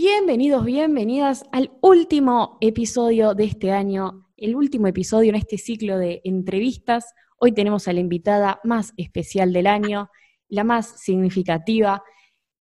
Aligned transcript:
Bienvenidos, 0.00 0.64
bienvenidas 0.64 1.44
al 1.50 1.72
último 1.80 2.56
episodio 2.60 3.34
de 3.34 3.46
este 3.46 3.72
año, 3.72 4.28
el 4.36 4.54
último 4.54 4.86
episodio 4.86 5.30
en 5.30 5.34
este 5.34 5.58
ciclo 5.58 5.98
de 5.98 6.20
entrevistas. 6.22 7.04
Hoy 7.36 7.50
tenemos 7.50 7.88
a 7.88 7.92
la 7.92 7.98
invitada 7.98 8.60
más 8.62 8.92
especial 8.96 9.52
del 9.52 9.66
año, 9.66 10.08
la 10.48 10.62
más 10.62 11.00
significativa. 11.00 12.04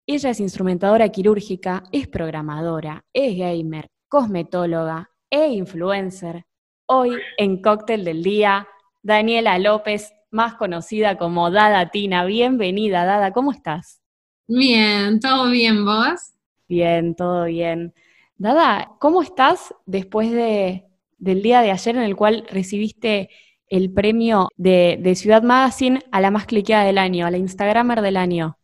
Ella 0.05 0.29
es 0.29 0.39
instrumentadora 0.39 1.09
quirúrgica, 1.09 1.81
es 1.91 2.07
programadora, 2.07 3.03
es 3.11 3.35
gamer, 3.35 3.89
cosmetóloga 4.07 5.09
e 5.31 5.53
influencer. 5.53 6.45
Hoy 6.85 7.17
en 7.39 7.63
Cóctel 7.63 8.05
del 8.05 8.21
Día, 8.21 8.67
Daniela 9.01 9.57
López, 9.57 10.13
más 10.29 10.53
conocida 10.53 11.17
como 11.17 11.49
Dada 11.49 11.89
Tina. 11.89 12.25
Bienvenida, 12.25 13.05
Dada, 13.05 13.33
¿cómo 13.33 13.51
estás? 13.51 14.03
Bien, 14.47 15.19
todo 15.19 15.49
bien, 15.49 15.83
¿vos? 15.83 16.32
Bien, 16.73 17.13
todo 17.13 17.45
bien. 17.45 17.93
Dada, 18.35 18.93
¿cómo 18.99 19.21
estás 19.21 19.75
después 19.85 20.31
de, 20.31 20.85
del 21.19 21.43
día 21.43 21.61
de 21.61 21.69
ayer 21.69 21.95
en 21.95 22.01
el 22.01 22.15
cual 22.15 22.47
recibiste 22.49 23.29
el 23.67 23.93
premio 23.93 24.49
de, 24.57 25.13
Ciudad 25.15 25.43
Magazine 25.43 26.03
a 26.11 26.19
la 26.19 26.31
más 26.31 26.47
cliqueada 26.47 26.83
del 26.83 26.97
año, 26.97 27.27
a 27.27 27.31
la 27.31 27.37
Instagramer 27.37 28.01
del 28.01 28.17
año? 28.17 28.57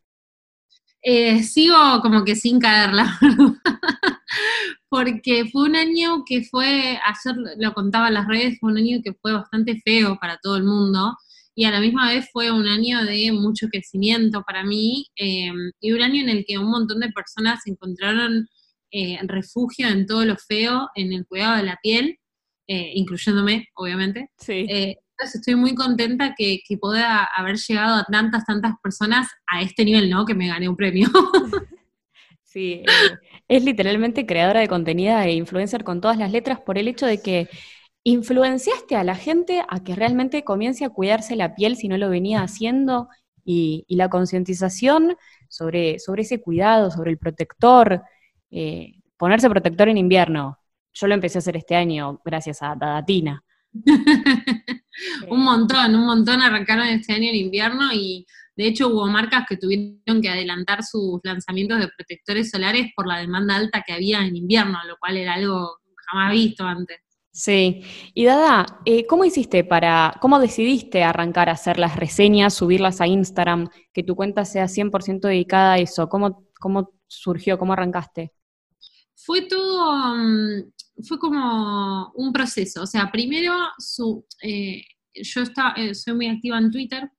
Eh, 1.03 1.43
sigo 1.43 1.75
como 2.01 2.25
que 2.25 2.35
sin 2.35 2.59
caerla, 2.59 3.15
porque 4.89 5.45
fue 5.51 5.69
un 5.69 5.75
año 5.75 6.23
que 6.25 6.41
fue, 6.41 6.97
ayer 7.05 7.35
lo 7.59 7.75
contaba 7.75 8.07
en 8.07 8.15
las 8.15 8.27
redes, 8.27 8.57
fue 8.59 8.71
un 8.71 8.79
año 8.79 9.01
que 9.03 9.13
fue 9.13 9.33
bastante 9.33 9.79
feo 9.85 10.17
para 10.19 10.39
todo 10.41 10.57
el 10.57 10.63
mundo 10.63 11.15
y 11.55 11.65
a 11.65 11.71
la 11.71 11.79
misma 11.79 12.09
vez 12.09 12.29
fue 12.31 12.51
un 12.51 12.67
año 12.67 13.03
de 13.03 13.31
mucho 13.31 13.67
crecimiento 13.67 14.43
para 14.43 14.63
mí 14.63 15.07
eh, 15.17 15.51
y 15.79 15.91
un 15.91 16.01
año 16.01 16.21
en 16.21 16.29
el 16.29 16.45
que 16.45 16.57
un 16.57 16.69
montón 16.69 16.99
de 16.99 17.09
personas 17.09 17.65
encontraron 17.65 18.47
eh, 18.91 19.19
refugio 19.23 19.87
en 19.87 20.05
todo 20.05 20.25
lo 20.25 20.35
feo, 20.37 20.89
en 20.95 21.13
el 21.13 21.27
cuidado 21.27 21.57
de 21.57 21.63
la 21.63 21.77
piel, 21.81 22.17
eh, 22.67 22.91
incluyéndome, 22.95 23.67
obviamente. 23.75 24.29
Sí. 24.37 24.65
entonces 24.69 25.35
estoy 25.35 25.55
muy 25.55 25.75
contenta 25.75 26.33
que, 26.37 26.59
que 26.67 26.77
pueda 26.77 27.25
haber 27.25 27.57
llegado 27.57 27.95
a 27.95 28.05
tantas, 28.05 28.45
tantas 28.45 28.73
personas 28.81 29.27
a 29.47 29.61
este 29.61 29.83
nivel, 29.83 30.09
¿no? 30.09 30.25
Que 30.25 30.35
me 30.35 30.47
gané 30.47 30.69
un 30.69 30.77
premio. 30.77 31.09
Sí, 32.49 32.81
es 33.47 33.63
literalmente 33.63 34.25
creadora 34.25 34.59
de 34.59 34.67
contenido 34.67 35.19
e 35.19 35.33
influencer 35.33 35.83
con 35.83 36.01
todas 36.01 36.17
las 36.17 36.31
letras 36.31 36.59
por 36.59 36.79
el 36.79 36.87
hecho 36.87 37.05
de 37.05 37.21
que 37.21 37.47
¿Influenciaste 38.03 38.95
a 38.95 39.03
la 39.03 39.15
gente 39.15 39.61
a 39.67 39.83
que 39.83 39.95
realmente 39.95 40.43
comience 40.43 40.85
a 40.85 40.89
cuidarse 40.89 41.35
la 41.35 41.53
piel 41.55 41.75
si 41.75 41.87
no 41.87 41.97
lo 41.97 42.09
venía 42.09 42.41
haciendo? 42.41 43.09
Y, 43.43 43.85
la 43.89 44.09
concientización 44.09 45.17
sobre, 45.49 45.99
sobre 45.99 46.21
ese 46.21 46.39
cuidado, 46.39 46.91
sobre 46.91 47.11
el 47.11 47.17
protector, 47.17 48.03
eh, 48.51 48.93
ponerse 49.17 49.49
protector 49.49 49.89
en 49.89 49.97
invierno. 49.97 50.59
Yo 50.93 51.07
lo 51.07 51.13
empecé 51.15 51.37
a 51.37 51.39
hacer 51.39 51.57
este 51.57 51.75
año 51.75 52.21
gracias 52.23 52.61
a 52.61 52.75
Dadatina. 52.75 53.43
un 55.29 55.43
montón, 55.43 55.95
un 55.95 56.05
montón 56.05 56.41
arrancaron 56.41 56.87
este 56.87 57.13
año 57.13 57.29
en 57.29 57.35
invierno 57.35 57.91
y 57.93 58.25
de 58.55 58.67
hecho 58.67 58.87
hubo 58.89 59.07
marcas 59.07 59.45
que 59.47 59.57
tuvieron 59.57 60.21
que 60.21 60.29
adelantar 60.29 60.83
sus 60.83 61.19
lanzamientos 61.23 61.79
de 61.79 61.89
protectores 61.95 62.49
solares 62.49 62.91
por 62.95 63.07
la 63.07 63.19
demanda 63.19 63.55
alta 63.55 63.83
que 63.85 63.93
había 63.93 64.25
en 64.25 64.35
invierno, 64.35 64.77
lo 64.87 64.97
cual 64.97 65.17
era 65.17 65.33
algo 65.33 65.79
jamás 66.07 66.31
visto 66.31 66.63
antes. 66.65 66.99
Sí. 67.39 67.83
Y 68.13 68.25
Dada, 68.25 68.81
eh, 68.83 69.07
¿cómo 69.07 69.23
hiciste 69.23 69.63
para, 69.63 70.13
cómo 70.19 70.39
decidiste 70.39 71.03
arrancar 71.03 71.47
a 71.47 71.53
hacer 71.53 71.79
las 71.79 71.95
reseñas, 71.95 72.53
subirlas 72.53 72.99
a 72.99 73.07
Instagram, 73.07 73.69
que 73.93 74.03
tu 74.03 74.17
cuenta 74.17 74.43
sea 74.43 74.67
100% 74.67 75.21
dedicada 75.21 75.75
a 75.75 75.77
eso? 75.77 76.09
¿Cómo, 76.09 76.49
¿Cómo 76.59 76.91
surgió, 77.07 77.57
cómo 77.57 77.71
arrancaste? 77.71 78.33
Fue 79.15 79.43
todo, 79.43 80.17
mm, 80.17 81.03
fue 81.07 81.17
como 81.17 82.11
un 82.15 82.33
proceso. 82.33 82.81
O 82.81 82.85
sea, 82.85 83.09
primero 83.09 83.53
su, 83.77 84.25
eh, 84.41 84.83
yo 85.13 85.43
está, 85.43 85.71
eh, 85.77 85.95
soy 85.95 86.15
muy 86.15 86.27
activa 86.27 86.57
en 86.57 86.71
Twitter 86.71 87.09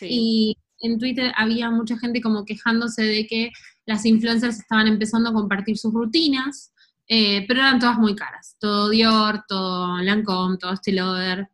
y 0.00 0.56
en 0.80 0.98
Twitter 0.98 1.32
había 1.36 1.70
mucha 1.70 1.96
gente 1.96 2.20
como 2.20 2.44
quejándose 2.44 3.02
de 3.04 3.24
que 3.24 3.52
las 3.86 4.04
influencers 4.04 4.58
estaban 4.58 4.88
empezando 4.88 5.30
a 5.30 5.32
compartir 5.32 5.78
sus 5.78 5.94
rutinas 5.94 6.72
eh, 7.12 7.44
pero 7.48 7.58
eran 7.58 7.80
todas 7.80 7.98
muy 7.98 8.14
caras. 8.14 8.56
Todo 8.60 8.88
Dior, 8.88 9.42
todo 9.48 9.98
Lancome, 9.98 10.58
todo 10.58 10.74
Estée 10.74 10.94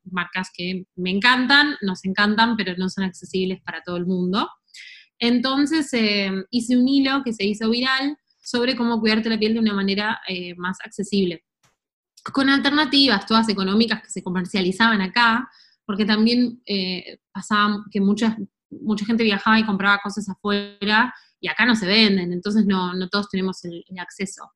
marcas 0.04 0.50
que 0.54 0.84
me 0.96 1.10
encantan, 1.10 1.76
nos 1.80 2.04
encantan, 2.04 2.58
pero 2.58 2.74
no 2.76 2.90
son 2.90 3.04
accesibles 3.04 3.62
para 3.62 3.80
todo 3.82 3.96
el 3.96 4.04
mundo. 4.04 4.50
Entonces 5.18 5.90
eh, 5.94 6.30
hice 6.50 6.76
un 6.76 6.86
hilo 6.86 7.22
que 7.24 7.32
se 7.32 7.46
hizo 7.46 7.70
viral 7.70 8.18
sobre 8.38 8.76
cómo 8.76 9.00
cuidarte 9.00 9.30
la 9.30 9.38
piel 9.38 9.54
de 9.54 9.60
una 9.60 9.72
manera 9.72 10.20
eh, 10.28 10.54
más 10.56 10.76
accesible. 10.84 11.42
Con 12.34 12.50
alternativas, 12.50 13.24
todas 13.24 13.48
económicas 13.48 14.02
que 14.02 14.10
se 14.10 14.22
comercializaban 14.22 15.00
acá, 15.00 15.48
porque 15.86 16.04
también 16.04 16.60
pasaba 17.32 17.82
que 17.90 18.02
mucha, 18.02 18.36
mucha 18.68 19.06
gente 19.06 19.24
viajaba 19.24 19.58
y 19.58 19.64
compraba 19.64 20.00
cosas 20.02 20.28
afuera 20.28 21.14
y 21.40 21.48
acá 21.48 21.64
no 21.64 21.76
se 21.76 21.86
venden, 21.86 22.32
entonces 22.32 22.66
no, 22.66 22.92
no 22.92 23.08
todos 23.08 23.30
tenemos 23.30 23.64
el 23.64 23.84
acceso. 23.98 24.50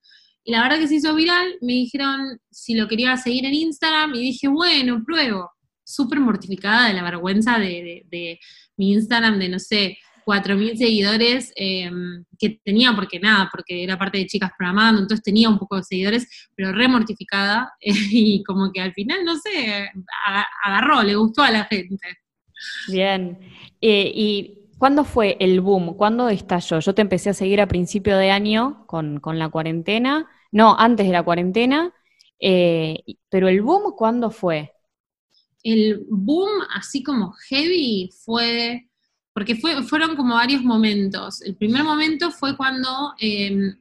Y 0.45 0.53
la 0.53 0.63
verdad 0.63 0.79
que 0.79 0.89
se 0.89 0.97
hizo 0.97 1.15
viral, 1.15 1.57
me 1.61 1.75
dijeron 1.75 2.39
si 2.51 2.75
lo 2.75 2.89
quería 2.89 3.17
seguir 3.17 3.45
en 3.45 3.55
Instagram 3.55 4.15
y 4.15 4.21
dije, 4.21 4.49
bueno, 4.49 5.03
pruebo. 5.05 5.51
Súper 5.85 6.21
mortificada 6.21 6.89
de 6.89 6.95
la 6.95 7.03
vergüenza 7.03 7.59
de, 7.59 8.39
mi 8.77 8.93
Instagram 8.93 9.39
de, 9.39 9.49
no 9.49 9.59
sé, 9.59 9.99
4.000 10.25 10.77
seguidores 10.77 11.53
em, 11.57 12.25
que 12.39 12.61
tenía, 12.65 12.95
porque 12.95 13.19
nada, 13.19 13.49
porque 13.51 13.83
era 13.83 13.99
parte 13.99 14.19
de 14.19 14.27
chicas 14.27 14.53
programando, 14.57 15.01
entonces 15.01 15.25
tenía 15.25 15.49
un 15.49 15.59
poco 15.59 15.77
de 15.77 15.83
seguidores, 15.83 16.49
pero 16.55 16.73
re 16.73 16.87
mortificada 16.87 17.73
y 17.81 18.45
como 18.45 18.71
que 18.73 18.81
al 18.81 18.93
final, 18.93 19.25
no 19.25 19.37
sé, 19.37 19.91
agarró, 20.65 21.03
le 21.03 21.17
gustó 21.17 21.43
a 21.43 21.51
la 21.51 21.65
gente. 21.65 22.07
Bien. 22.89 23.39
Eh, 23.81 24.13
y 24.15 24.60
¿Cuándo 24.81 25.05
fue 25.05 25.37
el 25.41 25.61
boom? 25.61 25.95
¿Cuándo 25.95 26.31
estalló? 26.31 26.81
Yo 26.81 26.95
te 26.95 27.03
empecé 27.03 27.29
a 27.29 27.35
seguir 27.35 27.61
a 27.61 27.69
principio 27.69 28.17
de 28.17 28.31
año 28.31 28.87
con, 28.87 29.21
la 29.35 29.51
cuarentena, 29.51 30.27
no, 30.53 30.75
antes 30.79 31.07
de 31.07 31.13
la 31.13 31.23
cuarentena, 31.23 31.93
eh, 32.41 32.97
pero 33.29 33.49
el 33.49 33.61
boom, 33.61 33.93
¿cuándo 33.95 34.31
fue? 34.31 34.73
El 35.63 36.07
boom, 36.09 36.49
así 36.75 37.03
como 37.03 37.35
heavy, 37.51 38.11
fue, 38.25 38.89
porque 39.35 39.55
fue, 39.55 39.83
fueron 39.83 40.17
como 40.17 40.37
varios 40.37 40.63
momentos. 40.63 41.43
El 41.43 41.57
primer 41.57 41.85
momento 41.85 42.31
fue 42.31 42.57
cuando 42.57 43.13
eh, 43.21 43.75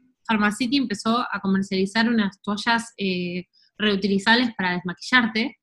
empezó 0.71 1.25
a 1.31 1.39
comercializar 1.39 2.09
unas 2.09 2.41
toallas 2.41 2.93
eh, 2.97 3.45
reutilizables 3.77 4.53
para 4.53 4.73
desmaquillarte, 4.73 5.58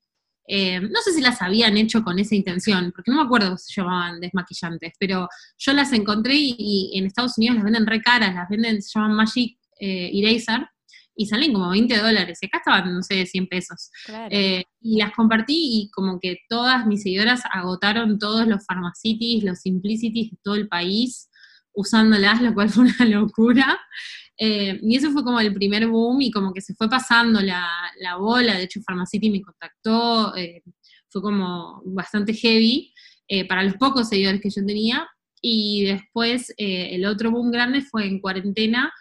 eh, 0.47 0.79
no 0.79 1.01
sé 1.03 1.11
si 1.13 1.21
las 1.21 1.41
habían 1.41 1.75
hecho 1.77 2.03
con 2.03 2.17
esa 2.19 2.33
intención, 2.33 2.91
porque 2.95 3.11
no 3.11 3.17
me 3.17 3.23
acuerdo 3.23 3.57
si 3.57 3.73
se 3.73 3.81
llamaban 3.81 4.21
desmaquillantes, 4.21 4.93
pero 4.97 5.27
yo 5.57 5.73
las 5.73 5.91
encontré 5.91 6.35
y, 6.35 6.91
en 6.95 7.05
Estados 7.05 7.37
Unidos 7.37 7.57
las 7.57 7.65
venden 7.65 7.85
re 7.85 8.01
caras, 8.01 8.33
las 8.33 8.49
venden, 8.49 8.81
se 8.81 8.97
llaman 8.97 9.15
Magic 9.15 9.57
eh, 9.79 10.09
Eraser, 10.13 10.67
y 11.19 11.25
salen 11.25 11.51
como 11.51 11.69
20 11.69 11.97
dólares, 11.97 12.37
y 12.41 12.45
acá 12.45 12.59
estaban, 12.59 12.93
no 12.93 13.01
sé, 13.01 13.25
100 13.25 13.47
pesos. 13.47 13.89
Eh, 14.29 14.63
y 14.79 14.97
las 14.97 15.11
compartí 15.13 15.55
y 15.57 15.89
como 15.89 16.19
que 16.19 16.37
todas 16.47 16.85
mis 16.85 17.01
seguidoras 17.01 17.41
agotaron 17.51 18.19
todos 18.19 18.47
los 18.47 18.63
Pharmacities, 18.65 19.43
los 19.43 19.59
Simplicities 19.59 20.31
de 20.31 20.37
todo 20.43 20.55
el 20.55 20.67
país 20.67 21.29
usándolas, 21.73 22.41
lo 22.41 22.53
cual 22.53 22.69
fue 22.69 22.85
una 22.85 23.05
locura. 23.05 23.79
Eh, 24.37 24.79
y 24.83 24.95
eso 24.95 25.11
fue 25.11 25.23
como 25.23 25.39
el 25.39 25.53
primer 25.53 25.87
boom 25.87 26.21
y 26.21 26.31
como 26.31 26.53
que 26.53 26.61
se 26.61 26.75
fue 26.75 26.89
pasando 26.89 27.41
la, 27.41 27.67
bola, 28.19 28.55
de 28.55 28.63
hecho 28.63 28.81
Pharmacity 28.85 29.31
me 29.31 29.41
contactó, 29.41 30.35
eh, 30.35 30.61
fue 31.09 31.21
como 31.21 31.81
bastante 31.85 32.33
heavy 32.33 32.93
eh, 33.27 33.47
para 33.47 33.63
los 33.63 33.75
pocos 33.75 34.09
seguidores 34.09 34.41
que 34.41 34.49
yo 34.49 34.65
tenía. 34.65 35.07
Y 35.39 35.85
después 35.85 36.51
el 36.57 37.05
otro 37.05 37.29
boom 37.29 37.51
grande 37.51 37.81
fue 37.81 38.07
en 38.07 38.19
cuarentena, 38.19 38.91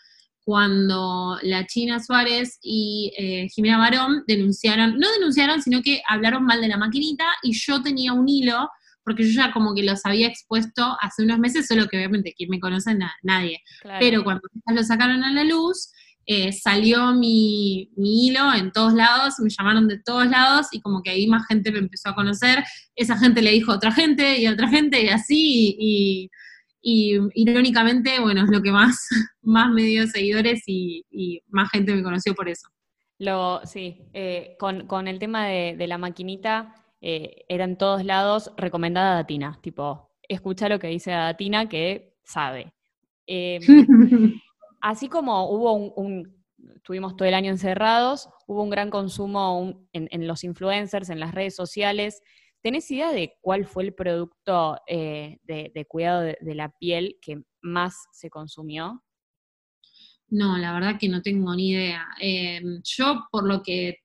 cuando 0.44 1.38
la 1.42 1.66
China 1.66 1.98
Suárez 1.98 2.58
y 2.62 3.10
Jimena 3.52 3.78
Barón 3.78 4.22
denunciaron, 4.28 4.98
no 4.98 5.10
denunciaron, 5.12 5.62
sino 5.62 5.80
que 5.82 6.02
hablaron 6.06 6.44
mal 6.44 6.60
de 6.60 6.68
la 6.68 6.76
maquinita 6.76 7.24
y 7.42 7.54
yo 7.54 7.82
tenía 7.82 8.12
un 8.12 8.28
hilo 8.28 8.68
porque 9.06 9.22
yo 9.22 9.40
ya 9.40 9.52
como 9.52 9.72
que 9.72 9.84
los 9.84 10.04
había 10.04 10.26
expuesto 10.26 10.96
hace 11.00 11.22
unos 11.22 11.38
meses, 11.38 11.68
solo 11.68 11.86
que 11.86 11.96
obviamente 11.96 12.34
quien 12.36 12.50
me 12.50 12.58
conoce, 12.58 12.92
nadie. 13.22 13.62
Pero 14.00 14.24
cuando 14.24 14.42
lo 14.66 14.82
sacaron 14.82 15.22
a 15.22 15.32
la 15.32 15.44
luz, 15.44 15.92
eh, 16.26 16.52
salió 16.52 17.14
mi, 17.14 17.88
hilo 17.96 18.52
en 18.52 18.72
todos 18.72 18.94
lados, 18.94 19.34
me 19.38 19.48
llamaron 19.48 19.86
de 19.86 20.00
todos 20.00 20.26
lados 20.26 20.66
y 20.72 20.80
como 20.80 21.04
que 21.04 21.10
ahí 21.10 21.28
más 21.28 21.46
gente 21.46 21.70
me 21.70 21.78
empezó 21.78 22.08
a 22.08 22.16
conocer, 22.16 22.64
esa 22.96 23.16
gente 23.16 23.42
le 23.42 23.52
dijo 23.52 23.70
a 23.70 23.76
otra 23.76 23.92
gente 23.92 24.40
y 24.40 24.46
a 24.46 24.52
otra 24.52 24.66
gente 24.66 25.04
y 25.04 25.08
así, 25.08 25.76
y, 25.78 26.30
irónicamente, 26.82 28.18
bueno, 28.18 28.42
es 28.42 28.50
lo 28.50 28.60
que 28.60 28.72
más, 28.72 29.06
más 29.42 29.70
me 29.70 29.82
dio 29.82 30.04
seguidores 30.08 30.64
y, 30.66 31.04
más 31.46 31.70
gente 31.70 31.94
me 31.94 32.02
conoció 32.02 32.34
por 32.34 32.48
eso. 32.48 32.68
Lo, 33.20 33.60
sí, 33.64 34.02
eh, 34.12 34.56
con, 34.58 35.06
el 35.06 35.20
tema 35.20 35.46
de, 35.46 35.76
de 35.78 35.86
la 35.86 35.96
maquinita, 35.96 36.74
eh, 37.00 37.44
era 37.48 37.64
en 37.64 37.76
todos 37.76 38.04
lados 38.04 38.52
recomendada 38.56 39.12
a 39.12 39.16
Datina, 39.16 39.58
tipo, 39.62 40.12
escucha 40.28 40.68
lo 40.68 40.78
que 40.78 40.88
dice 40.88 41.10
Datina 41.10 41.68
que 41.68 42.16
sabe. 42.24 42.72
Em, 43.26 43.60
así 44.80 45.08
como 45.08 45.50
hubo 45.50 45.72
un, 45.72 46.36
estuvimos 46.74 47.16
todo 47.16 47.28
el 47.28 47.34
año 47.34 47.50
encerrados, 47.50 48.28
hubo 48.46 48.62
un 48.62 48.70
gran 48.70 48.90
consumo 48.90 49.88
en, 49.92 50.26
los 50.26 50.44
influencers, 50.44 51.10
en 51.10 51.20
las 51.20 51.34
redes 51.34 51.54
sociales. 51.54 52.22
¿Tenés 52.62 52.90
idea 52.90 53.12
de 53.12 53.34
cuál 53.40 53.66
fue 53.66 53.84
el 53.84 53.94
producto 53.94 54.78
eh, 54.86 55.38
de, 55.44 55.86
cuidado 55.86 56.22
de, 56.22 56.54
la 56.54 56.70
piel 56.70 57.18
que 57.20 57.42
más 57.60 58.06
se 58.12 58.30
consumió? 58.30 59.02
No, 60.28 60.58
la 60.58 60.72
verdad 60.72 60.98
que 60.98 61.08
no 61.08 61.22
tengo 61.22 61.54
ni 61.54 61.70
idea. 61.70 62.04
Eh, 62.20 62.60
yo, 62.82 63.26
por 63.30 63.46
lo 63.46 63.62
que 63.62 63.98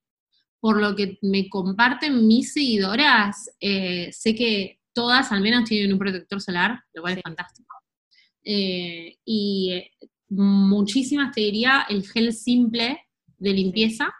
por 0.61 0.79
lo 0.79 0.95
que 0.95 1.19
me 1.21 1.49
comparten 1.49 2.25
mis 2.27 2.53
seguidoras, 2.53 3.51
eh, 3.59 4.09
sé 4.13 4.33
que 4.35 4.79
todas 4.93 5.33
al 5.33 5.41
menos 5.41 5.67
tienen 5.67 5.91
un 5.91 5.99
protector 5.99 6.39
solar, 6.39 6.81
lo 6.93 7.01
cual 7.01 7.17
es 7.17 7.21
fantástico. 7.21 7.67
y 8.43 9.83
muchísimas 10.31 11.33
te 11.33 11.41
diría 11.41 11.85
el 11.89 12.07
gel 12.07 12.33
simple 12.33 13.05
de 13.37 13.53
limpieza, 13.53 14.13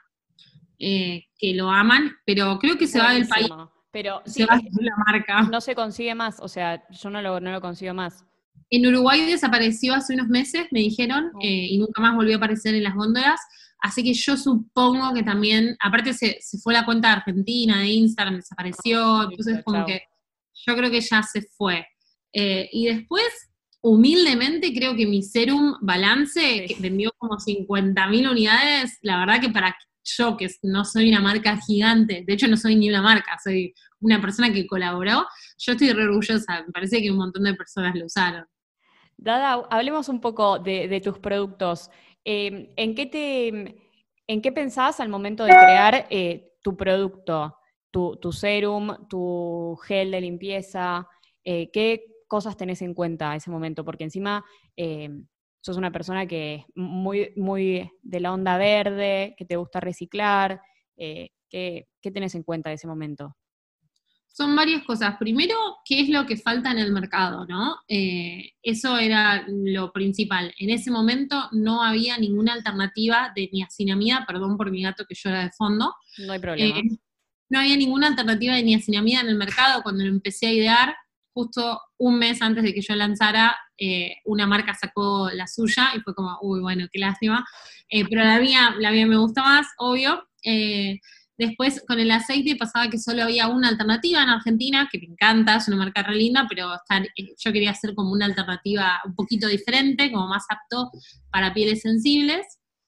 eh, 0.77 1.27
que 1.38 1.53
lo 1.53 1.69
aman, 1.69 2.11
pero 2.25 2.57
creo 2.59 2.77
que 2.77 2.88
se 2.88 2.99
va 2.99 3.13
del 3.13 3.27
país. 3.27 3.47
Pero 3.91 4.21
se 4.25 4.45
va 4.45 4.57
de 4.57 4.83
la 4.83 4.95
marca. 5.05 5.41
No 5.43 5.61
se 5.61 5.75
consigue 5.75 6.15
más, 6.15 6.39
o 6.39 6.47
sea, 6.47 6.83
yo 6.89 7.09
no 7.09 7.21
lo, 7.21 7.39
no 7.39 7.51
lo 7.51 7.61
consigo 7.61 7.93
más. 7.93 8.25
En 8.69 8.88
Uruguay 8.88 9.25
desapareció 9.25 9.93
hace 9.93 10.13
unos 10.13 10.27
meses, 10.27 10.67
me 10.71 10.79
dijeron, 10.79 11.31
oh. 11.35 11.39
eh, 11.41 11.67
y 11.69 11.77
nunca 11.77 12.01
más 12.01 12.15
volvió 12.15 12.35
a 12.35 12.38
aparecer 12.38 12.73
en 12.73 12.83
las 12.83 12.95
góndolas. 12.95 13.39
Así 13.81 14.04
que 14.04 14.13
yo 14.13 14.38
supongo 14.38 15.13
que 15.13 15.24
también, 15.24 15.75
aparte 15.80 16.13
se, 16.13 16.39
fue 16.62 16.74
la 16.74 16.86
cuenta 16.86 17.07
de 17.07 17.13
Argentina, 17.16 17.80
de 17.80 17.88
Instagram, 17.88 18.36
desapareció, 18.36 19.24
entonces 19.24 19.63
como 19.63 19.86
que 19.86 20.04
yo 20.54 20.75
creo 20.75 20.92
que 20.92 21.01
ya 21.01 21.24
se 21.24 21.42
fue. 21.42 21.88
Eh, 22.31 22.69
y 22.72 22.86
después, 22.86 23.25
humildemente 23.81 24.72
creo 24.74 24.95
que 24.95 25.07
mi 25.07 25.24
serum 25.24 25.75
balance, 25.81 26.66
que 26.68 26.75
vendió 26.80 27.12
como 27.18 27.38
50.000 27.38 28.30
unidades, 28.30 29.00
la 29.01 29.18
verdad 29.18 29.42
que 29.42 29.50
para 29.50 29.75
yo, 30.04 30.38
que 30.38 30.48
no 30.63 30.86
soy 30.86 31.10
una 31.10 31.19
marca 31.19 31.57
gigante, 31.66 32.24
de 32.25 32.34
hecho 32.34 32.48
no 32.48 32.57
soy 32.57 32.75
ni 32.75 32.89
una 32.89 33.01
marca, 33.01 33.38
soy 33.44 33.74
una 34.00 34.22
persona 34.22 34.51
que 34.51 34.68
colaboró, 34.68 35.25
yo 35.57 35.72
estoy 35.74 35.92
re 35.92 36.06
orgullosa, 36.06 36.63
me 36.66 36.72
parece 36.72 37.01
que 37.01 37.12
un 37.12 37.18
montón 37.18 37.44
de 37.44 37.54
personas 37.56 37.95
lo 37.95 38.06
usaron. 38.06 38.45
Dada, 39.18 39.68
hablemos 39.69 40.10
un 40.10 40.19
poco 40.19 40.57
de, 40.57 41.00
tus 41.04 41.19
productos. 41.19 41.92
Em, 42.23 42.69
¿en, 42.75 42.95
qué 42.95 43.06
te, 43.06 43.47
¿En 44.27 44.41
qué 44.41 44.51
pensás 44.51 45.00
al 45.00 45.09
momento 45.09 45.44
de 45.44 45.51
crear 45.51 46.07
eh, 46.09 46.53
tu 46.62 46.77
producto? 46.77 47.57
Tu, 47.91 48.31
serum, 48.31 49.07
tu 49.09 49.77
gel 49.83 50.12
de 50.12 50.21
limpieza, 50.21 51.06
eh, 51.44 51.69
¿qué 51.71 52.06
cosas 52.27 52.56
tenés 52.56 52.81
en 52.81 52.94
cuenta 52.94 53.35
ese 53.35 53.51
momento? 53.51 53.83
Porque 53.83 54.06
encima 54.06 54.45
eh, 54.77 55.09
sos 55.59 55.75
una 55.75 55.91
persona 55.91 56.25
que 56.25 56.56
es 56.56 56.65
muy, 56.75 57.33
muy 57.35 57.91
de 58.01 58.19
la 58.21 58.31
onda 58.31 58.57
verde, 58.57 59.35
que 59.38 59.44
te 59.44 59.57
gusta 59.57 59.81
reciclar. 59.81 60.62
Eh, 60.95 61.31
¿qué, 61.50 62.12
tenés 62.13 62.35
en 62.35 62.44
cuenta 62.44 62.69
de 62.69 62.75
ese 62.75 62.88
momento? 62.88 63.35
Son 64.33 64.56
varias 64.56 64.83
cosas. 64.83 65.18
Primero, 65.18 65.56
¿qué 65.86 66.01
es 66.01 66.10
lo 66.10 66.25
que 66.25 66.38
falta 66.38 66.72
en 66.72 66.80
el 66.80 66.92
mercado? 66.92 67.45
¿no? 67.45 67.78
Eh, 67.88 68.54
eso 68.63 68.98
era 68.98 69.45
lo 69.48 69.92
principal. 69.92 70.54
En 70.57 70.69
ese 70.69 70.89
momento 70.89 71.50
no 71.51 71.83
había 71.83 72.18
ninguna 72.18 72.54
alternativa 72.54 73.31
de 73.36 73.50
niacinamida, 73.51 74.25
perdón 74.25 74.57
por 74.57 74.72
mi 74.72 74.83
gato 74.83 75.06
que 75.06 75.16
llora 75.16 75.44
de 75.44 75.51
fondo. 75.51 75.94
No 76.19 76.33
hay 76.33 76.39
problema. 76.39 76.81
no 77.50 77.60
había 77.60 77.75
ninguna 77.75 78.07
alternativa 78.07 78.56
de 78.56 78.63
niacinamida 78.63 79.22
en 79.22 79.28
el 79.28 79.36
mercado 79.36 79.83
cuando 79.83 80.04
lo 80.04 80.10
empecé 80.10 80.48
a 80.48 80.54
idear 80.54 80.95
justo 81.34 81.81
un 81.98 82.19
mes 82.19 82.42
antes 82.42 82.63
de 82.63 82.74
que 82.74 82.81
yo 82.81 82.95
lanzara, 82.95 83.56
eh, 83.77 84.16
una 84.25 84.48
marca 84.48 84.74
sacó 84.74 85.30
la 85.34 85.48
suya 85.48 85.92
y 85.95 86.01
fue 86.01 86.13
como, 86.13 86.38
uy, 86.42 86.60
bueno, 86.62 86.88
qué 86.92 87.00
lástima. 87.00 87.45
Eh, 87.89 88.06
pero 88.10 88.24
la 88.24 88.39
mía, 88.39 88.75
la 88.80 88.92
mía 88.92 89.06
me 89.06 89.18
gusta 89.18 89.42
más, 89.42 89.68
obvio. 89.77 90.27
Eh, 91.41 91.47
después, 91.47 91.83
con 91.88 91.99
el 91.99 92.11
aceite 92.11 92.55
pasaba 92.55 92.89
que 92.89 92.97
solo 92.97 93.23
había 93.23 93.47
una 93.47 93.69
alternativa 93.69 94.21
en 94.21 94.29
Argentina, 94.29 94.89
que 94.91 94.99
me 94.99 95.05
encanta, 95.05 95.57
es 95.57 95.67
una 95.67 95.77
marca 95.77 96.03
re 96.03 96.15
linda, 96.15 96.45
pero 96.47 96.69
yo 97.38 97.51
quería 97.51 97.71
hacer 97.71 97.93
como 97.95 98.11
una 98.11 98.25
alternativa 98.25 98.99
un 99.05 99.15
poquito 99.15 99.47
diferente, 99.47 100.11
como 100.11 100.27
más 100.27 100.45
apto 100.49 100.91
para 101.31 101.53
pieles 101.53 101.81
sensibles. 101.81 102.45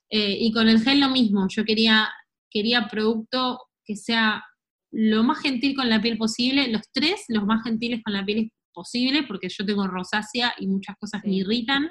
y 0.10 0.52
con 0.52 0.70
el 0.70 0.80
gel 0.82 1.00
lo 1.00 1.10
mismo, 1.10 1.48
yo 1.50 1.66
quería, 1.66 2.08
quería 2.52 2.88
producto 2.88 3.60
que 3.84 3.96
sea 3.96 4.44
lo 4.92 5.24
más 5.24 5.40
gentil 5.40 5.76
con 5.76 5.90
la 5.90 6.00
piel 6.02 6.18
posible, 6.18 6.68
los 6.68 6.84
tres 6.94 7.26
los 7.30 7.46
más 7.46 7.64
gentiles 7.64 8.02
con 8.04 8.14
la 8.14 8.24
piel 8.24 8.52
posible, 8.74 9.24
porque 9.24 9.50
yo 9.50 9.66
tengo 9.66 9.88
rosácea 9.88 10.54
y 10.60 10.68
muchas 10.68 10.96
cosas 11.00 11.24
me 11.26 11.34
irritan. 11.34 11.90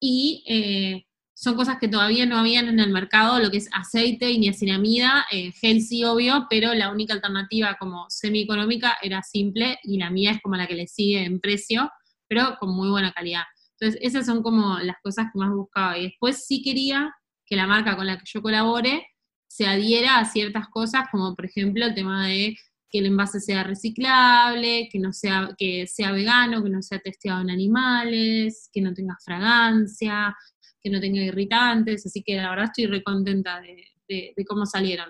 Y 0.00 0.44
eh, 0.48 1.04
son 1.34 1.54
cosas 1.54 1.78
que 1.78 1.88
todavía 1.88 2.26
no 2.26 2.36
habían 2.36 2.68
en 2.68 2.80
el 2.80 2.90
mercado, 2.90 3.38
lo 3.38 3.50
que 3.50 3.56
es 3.58 3.68
aceite 3.72 4.30
y 4.30 4.38
niacinamida, 4.38 5.26
eh, 5.30 5.52
gel 5.52 5.80
sí 5.82 6.04
obvio, 6.04 6.46
pero 6.50 6.74
la 6.74 6.90
única 6.90 7.14
alternativa 7.14 7.76
como 7.78 8.06
semi-económica 8.08 8.98
era 9.00 9.22
simple 9.22 9.78
y 9.82 9.98
la 9.98 10.10
mía 10.10 10.32
es 10.32 10.42
como 10.42 10.56
la 10.56 10.66
que 10.66 10.74
le 10.74 10.86
sigue 10.86 11.24
en 11.24 11.40
precio, 11.40 11.90
pero 12.28 12.56
con 12.58 12.70
muy 12.70 12.90
buena 12.90 13.12
calidad. 13.12 13.44
Entonces, 13.78 14.00
esas 14.02 14.26
son 14.26 14.42
como 14.42 14.78
las 14.80 14.96
cosas 15.02 15.28
que 15.32 15.38
más 15.38 15.50
buscaba. 15.50 15.96
Y 15.96 16.02
después 16.02 16.44
sí 16.46 16.62
quería 16.62 17.14
que 17.46 17.56
la 17.56 17.66
marca 17.66 17.96
con 17.96 18.06
la 18.06 18.18
que 18.18 18.24
yo 18.26 18.42
colabore 18.42 19.06
se 19.48 19.66
adhiera 19.66 20.18
a 20.18 20.24
ciertas 20.26 20.68
cosas, 20.68 21.06
como 21.10 21.34
por 21.34 21.46
ejemplo 21.46 21.84
el 21.84 21.94
tema 21.94 22.26
de 22.26 22.56
que 22.90 22.98
el 22.98 23.06
envase 23.06 23.40
sea 23.40 23.64
reciclable, 23.64 24.88
que 24.90 24.98
no 24.98 25.12
sea, 25.12 25.54
que 25.56 25.86
sea 25.86 26.12
vegano, 26.12 26.62
que 26.62 26.70
no 26.70 26.82
sea 26.82 26.98
testeado 26.98 27.40
en 27.40 27.50
animales, 27.50 28.68
que 28.72 28.80
no 28.80 28.92
tenga 28.92 29.16
fragancia, 29.24 30.36
que 30.82 30.90
no 30.90 31.00
tenga 31.00 31.20
irritantes, 31.20 32.06
así 32.06 32.22
que 32.22 32.36
la 32.36 32.50
verdad 32.50 32.66
estoy 32.66 32.86
recontenta 32.86 33.60
de, 33.60 33.84
de, 34.08 34.44
cómo 34.46 34.66
salieron. 34.66 35.08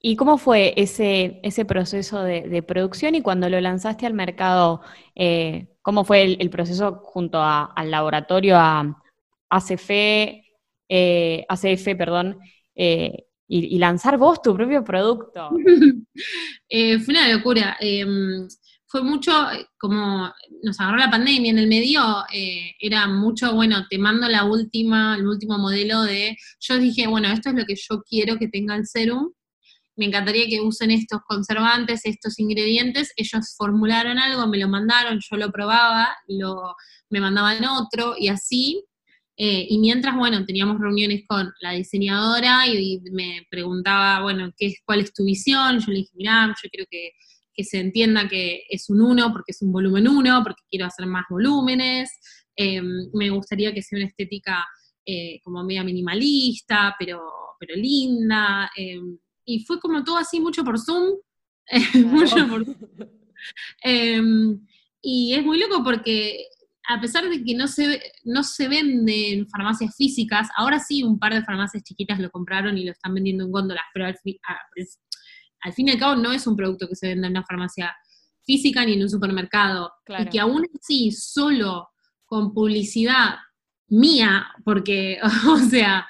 ¿Y 0.00 0.16
cómo 0.16 0.38
fue 0.38 0.74
ese, 0.76 1.40
ese 1.42 1.64
proceso 1.64 2.22
de, 2.22 2.62
producción 2.62 3.14
y 3.14 3.22
cuando 3.22 3.48
lo 3.48 3.60
lanzaste 3.60 4.06
al 4.06 4.14
mercado, 4.14 4.82
eh, 5.14 5.68
cómo 5.80 6.04
fue 6.04 6.36
el, 6.38 6.50
proceso 6.50 7.00
junto 7.04 7.40
al 7.40 7.90
laboratorio, 7.90 8.56
a 8.56 9.00
ACF, 9.48 9.90
eh, 10.88 11.44
ACF, 11.48 11.96
perdón, 11.96 12.38
eh, 12.74 13.26
y, 13.48 13.78
lanzar 13.78 14.18
vos 14.18 14.40
tu 14.42 14.54
propio 14.54 14.84
producto. 14.84 15.50
Eh, 16.74 16.98
fue 17.00 17.12
una 17.12 17.28
locura. 17.28 17.76
Fue 18.92 19.02
mucho, 19.02 19.32
como 19.78 20.30
nos 20.62 20.78
agarró 20.78 20.98
la 20.98 21.10
pandemia 21.10 21.50
en 21.50 21.58
el 21.58 21.66
medio, 21.66 22.02
eh, 22.30 22.74
era 22.78 23.08
mucho, 23.08 23.54
bueno, 23.54 23.86
te 23.88 23.96
mando 23.96 24.28
la 24.28 24.44
última, 24.44 25.16
el 25.16 25.26
último 25.26 25.56
modelo 25.56 26.02
de, 26.02 26.36
yo 26.60 26.76
dije, 26.76 27.06
bueno, 27.06 27.28
esto 27.28 27.48
es 27.48 27.54
lo 27.54 27.64
que 27.64 27.74
yo 27.74 28.02
quiero 28.02 28.36
que 28.36 28.48
tenga 28.48 28.76
el 28.76 28.86
serum, 28.86 29.32
me 29.96 30.04
encantaría 30.04 30.46
que 30.46 30.60
usen 30.60 30.90
estos 30.90 31.20
conservantes, 31.26 32.02
estos 32.04 32.38
ingredientes, 32.38 33.14
ellos 33.16 33.54
formularon 33.56 34.18
algo, 34.18 34.46
me 34.46 34.58
lo 34.58 34.68
mandaron, 34.68 35.20
yo 35.20 35.38
lo 35.38 35.50
probaba, 35.50 36.14
lo, 36.28 36.74
me 37.08 37.20
mandaban 37.22 37.64
otro, 37.64 38.14
y 38.18 38.28
así. 38.28 38.84
Eh, 39.38 39.68
y 39.70 39.78
mientras, 39.78 40.14
bueno, 40.14 40.44
teníamos 40.44 40.78
reuniones 40.78 41.22
con 41.26 41.50
la 41.62 41.72
diseñadora 41.72 42.66
y, 42.66 43.00
me 43.10 43.46
preguntaba, 43.50 44.20
bueno, 44.20 44.52
¿qué, 44.54 44.74
¿cuál 44.84 45.00
es 45.00 45.14
tu 45.14 45.24
visión? 45.24 45.78
Yo 45.80 45.92
le 45.92 46.00
dije, 46.00 46.10
mira, 46.14 46.54
yo 46.62 46.68
quiero 46.68 46.86
que, 46.90 47.12
se 47.58 47.80
entienda 47.80 48.28
que 48.28 48.64
es 48.68 48.88
un 48.90 49.02
1 49.02 49.32
porque 49.32 49.52
es 49.52 49.62
un 49.62 49.72
volumen 49.72 50.08
1, 50.08 50.42
porque 50.42 50.62
quiero 50.70 50.86
hacer 50.86 51.06
más 51.06 51.24
volúmenes. 51.28 52.10
Em, 52.56 53.10
me 53.14 53.30
gustaría 53.30 53.72
que 53.72 53.82
sea 53.82 53.98
una 53.98 54.08
estética 54.08 54.64
eh, 55.04 55.40
como 55.42 55.64
media 55.64 55.84
minimalista, 55.84 56.94
pero, 56.98 57.20
pero 57.58 57.74
linda. 57.76 58.70
Em, 58.76 59.18
y 59.44 59.64
fue 59.64 59.80
como 59.80 60.04
todo 60.04 60.16
así, 60.16 60.40
mucho 60.40 60.64
por 60.64 60.78
Zoom. 60.78 61.18
mucho 61.94 62.48
por 62.48 62.64
em, 63.82 64.66
y 65.00 65.34
es 65.34 65.44
muy 65.44 65.58
loco 65.58 65.82
porque 65.84 66.46
a 66.88 67.00
pesar 67.00 67.28
de 67.28 67.42
que 67.44 67.54
no 67.54 67.68
se, 67.68 68.00
no 68.24 68.42
se 68.42 68.68
vende 68.68 69.32
en 69.32 69.48
farmacias 69.48 69.94
físicas, 69.96 70.48
ahora 70.56 70.78
sí 70.78 71.02
un 71.02 71.18
par 71.18 71.32
de 71.32 71.44
farmacias 71.44 71.82
chiquitas 71.84 72.18
lo 72.18 72.30
compraron 72.30 72.76
y 72.76 72.84
lo 72.84 72.92
están 72.92 73.14
vendiendo 73.14 73.44
en 73.44 73.52
góndolas, 73.52 73.84
pero 73.94 74.06
al, 74.06 74.16
al 75.62 75.72
fin 75.72 75.88
y 75.88 75.92
al 75.92 75.98
cabo 75.98 76.16
no 76.16 76.32
es 76.32 76.46
un 76.46 76.56
producto 76.56 76.88
que 76.88 76.96
se 76.96 77.08
venda 77.08 77.28
en 77.28 77.32
una 77.32 77.44
farmacia 77.44 77.94
física 78.44 78.84
ni 78.84 78.94
en 78.94 79.02
un 79.02 79.10
supermercado. 79.10 79.92
Y 80.18 80.26
que 80.26 80.40
aún 80.40 80.66
así, 80.78 81.12
solo 81.12 81.90
con 82.26 82.52
publicidad 82.52 83.36
mía, 83.88 84.46
porque, 84.64 85.18
o 85.48 85.56
sea, 85.58 86.06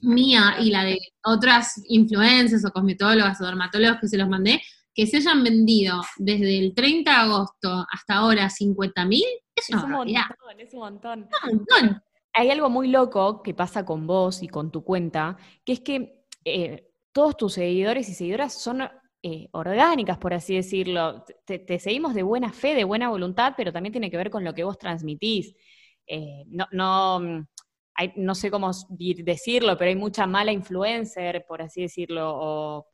mía 0.00 0.56
y 0.60 0.70
la 0.70 0.84
de 0.84 0.98
otras 1.24 1.82
influencers 1.88 2.64
o 2.64 2.70
cosmetólogas 2.70 3.40
o 3.40 3.44
dermatólogos 3.44 4.00
que 4.00 4.08
se 4.08 4.18
los 4.18 4.28
mandé, 4.28 4.62
que 4.94 5.06
se 5.06 5.18
hayan 5.18 5.44
vendido 5.44 6.00
desde 6.16 6.58
el 6.58 6.74
30 6.74 7.10
de 7.10 7.16
agosto 7.16 7.86
hasta 7.92 8.14
ahora 8.14 8.46
50.000, 8.46 9.22
es, 9.54 9.70
un 9.70 9.90
montón, 9.90 10.58
es 10.58 10.72
un 10.72 10.78
montón. 10.78 12.02
Hay 12.32 12.50
algo 12.50 12.70
muy 12.70 12.88
loco 12.88 13.42
que 13.42 13.54
pasa 13.54 13.84
con 13.84 14.06
vos 14.06 14.42
y 14.42 14.48
con 14.48 14.70
tu 14.70 14.84
cuenta, 14.84 15.36
que 15.64 15.72
es 15.72 15.80
que 15.80 16.24
eh, 16.44 16.85
todos 17.16 17.34
tus 17.34 17.54
seguidores 17.54 18.10
y 18.10 18.14
seguidoras 18.14 18.52
son 18.52 18.82
eh, 19.22 19.48
orgánicas, 19.52 20.18
por 20.18 20.34
así 20.34 20.54
decirlo. 20.54 21.24
Te, 21.46 21.78
seguimos 21.78 22.12
de 22.12 22.22
buena 22.22 22.52
fe, 22.52 22.74
de 22.74 22.84
buena 22.84 23.08
voluntad, 23.08 23.54
pero 23.56 23.72
también 23.72 23.92
tiene 23.92 24.10
que 24.10 24.18
ver 24.18 24.28
con 24.28 24.44
lo 24.44 24.52
que 24.52 24.64
vos 24.64 24.76
transmitís. 24.76 25.54
Eh, 26.06 26.44
no, 26.48 26.66
no, 26.72 27.46
no 28.16 28.34
sé 28.34 28.50
cómo 28.50 28.70
decirlo, 28.90 29.78
pero 29.78 29.88
hay 29.88 29.96
mucha 29.96 30.26
mala 30.26 30.52
influencer, 30.52 31.46
por 31.48 31.62
así 31.62 31.80
decirlo, 31.80 32.34
o 32.34 32.86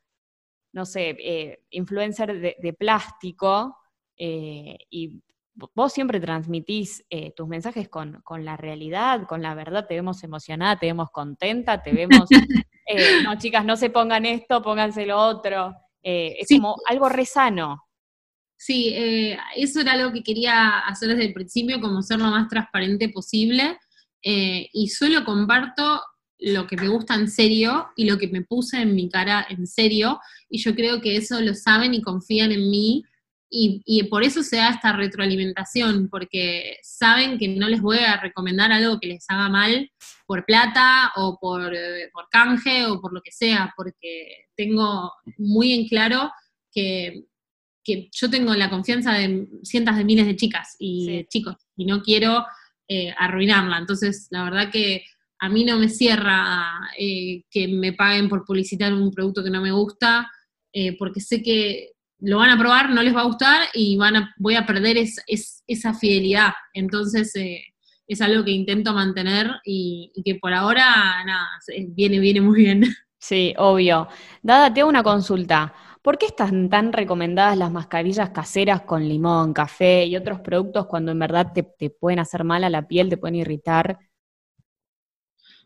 no 0.73 0.87
sé, 0.87 1.17
eh, 1.19 1.65
influencer 1.71 2.57
de, 2.61 2.73
plástico, 2.75 3.77
y 4.17 5.21
vos 5.55 5.93
siempre 5.93 6.21
transmitís 6.21 7.05
eh, 7.11 7.33
tus 7.37 7.49
mensajes 7.49 7.89
con, 7.89 8.23
la 8.39 8.57
realidad, 8.57 9.27
con 9.27 9.43
la 9.43 9.55
verdad, 9.55 9.87
te 9.87 9.95
vemos 9.95 10.23
emocionada, 10.25 10.79
te 10.79 10.87
vemos 10.87 11.11
contenta, 11.11 11.83
te 11.83 11.93
vemos, 11.93 12.29
no 13.25 13.39
chicas, 13.39 13.65
no 13.65 13.77
se 13.77 13.91
pongan 13.91 14.27
esto, 14.27 14.63
pónganse 14.63 15.07
lo 15.07 15.19
otro, 15.19 15.75
es 16.03 16.49
como 16.49 16.77
algo 16.89 17.09
re 17.09 17.27
sano. 17.27 17.85
Sí, 18.57 18.95
eso 19.57 19.81
era 19.81 19.93
algo 19.93 20.13
que 20.13 20.23
quería 20.23 20.79
hacer 20.81 21.11
desde 21.11 21.27
el 21.27 21.33
principio, 21.33 21.81
como 21.81 22.03
ser 22.03 22.19
lo 22.19 22.31
más 22.31 22.49
transparente 22.49 23.09
posible. 23.09 23.79
Eh, 24.23 24.69
y 24.73 24.89
solo 24.89 25.25
comparto 25.25 26.01
lo 26.39 26.67
que 26.67 26.77
me 26.77 26.89
gusta 26.89 27.15
en 27.15 27.29
serio 27.29 27.89
y 27.97 28.05
lo 28.05 28.19
que 28.19 28.29
me 28.29 28.43
puse 28.43 28.81
en 28.81 28.95
mi 28.95 29.09
cara 29.09 29.47
en 29.49 29.67
serio, 29.67 30.21
y 30.49 30.59
yo 30.59 30.75
creo 30.75 31.01
que 31.01 31.17
eso 31.17 31.41
lo 31.41 31.55
saben 31.55 31.95
y 31.95 32.03
confían 32.03 32.53
en 32.53 32.71
mí, 32.71 33.05
y, 33.55 34.03
por 34.05 34.25
eso 34.25 34.43
se 34.43 34.57
da 34.57 34.71
esta 34.71 34.93
retroalimentación, 34.95 36.09
porque 36.09 36.79
saben 36.83 37.39
que 37.39 37.49
no 37.49 37.69
les 37.69 37.83
voy 37.83 37.99
a 37.99 38.19
recomendar 38.19 38.73
algo 38.73 38.99
que 38.99 39.09
les 39.09 39.27
haga 39.29 39.51
mal 39.51 39.91
por 40.27 40.47
plata 40.47 41.13
o 41.17 41.39
por, 41.39 41.75
eh, 41.75 42.09
por 42.13 42.29
canje 42.31 42.87
o 42.87 43.01
por 43.01 43.13
lo 43.13 43.21
que 43.21 43.31
sea, 43.31 43.75
porque 43.77 44.47
tengo 44.57 45.13
muy 45.37 45.75
en 45.75 45.87
claro 45.87 46.33
que, 46.73 47.25
que 47.85 48.09
yo 48.13 48.31
tengo 48.31 48.55
la 48.55 48.71
confianza 48.71 49.13
de 49.13 49.47
cientos 49.63 49.97
de 49.97 50.05
miles 50.05 50.27
de 50.27 50.37
chicas 50.37 50.77
y 50.79 51.27
chicos, 51.27 51.57
y 51.77 51.85
no 51.85 52.03
quiero 52.03 52.47
eh, 52.89 53.15
arruinarla. 53.19 53.79
Entonces, 53.79 54.29
la 54.31 54.45
verdad 54.45 54.71
que 54.71 55.05
a 55.41 55.49
mí 55.49 55.65
no 55.65 55.79
me 55.79 55.89
cierra 55.89 56.79
eh, 56.99 57.45
que 57.51 57.69
me 57.69 57.93
paguen 57.93 58.29
por 58.29 58.45
publicitar 58.45 58.93
un 58.95 59.11
producto 59.11 59.43
que 59.43 59.51
no 59.51 59.61
me 59.61 59.73
gusta, 59.73 60.31
eh, 60.73 60.97
porque 60.97 61.21
sé 61.21 61.43
que 61.43 61.93
lo 62.23 62.39
van 62.39 62.51
a 62.51 62.59
probar, 62.59 62.91
no 62.91 63.03
les 63.03 63.15
va 63.15 63.23
a 63.23 63.27
gustar 63.27 63.63
y 63.75 63.97
van 63.97 64.17
a, 64.17 64.35
voy 64.39 64.55
a 64.55 64.65
perder 64.65 64.97
esa 64.97 65.95
fidelidad. 65.95 66.53
Entonces, 66.73 67.35
es 68.07 68.21
algo 68.21 68.45
que 68.45 68.53
intento 68.53 68.93
mantener 68.93 69.51
y, 69.65 70.13
que 70.25 70.37
por 70.37 70.53
ahora, 70.53 71.25
nada, 71.25 71.49
viene, 71.89 72.19
viene 72.21 72.41
muy 72.41 72.61
bien. 72.61 72.83
Sí, 73.19 73.55
obvio. 73.57 74.09
Dada, 74.43 74.75
te 74.75 74.81
hago 74.81 74.91
una 74.91 75.05
consulta. 75.05 75.73
¿Por 76.03 76.19
qué 76.19 76.27
están 76.27 76.69
tan 76.69 76.93
recomendadas 76.93 77.57
las 77.57 77.71
mascarillas 77.71 78.31
caseras 78.31 78.83
con 78.83 79.09
limón, 79.09 79.53
café 79.53 80.07
y 80.07 80.17
otros 80.17 80.41
productos 80.41 80.87
cuando 80.87 81.13
en 81.13 81.21
verdad 81.21 81.53
te, 81.55 81.91
pueden 81.91 82.19
hacer 82.19 82.43
mal 82.43 82.65
a 82.65 82.69
la 82.69 82.89
piel, 82.89 83.09
te 83.09 83.17
pueden 83.17 83.37
irritar? 83.37 83.97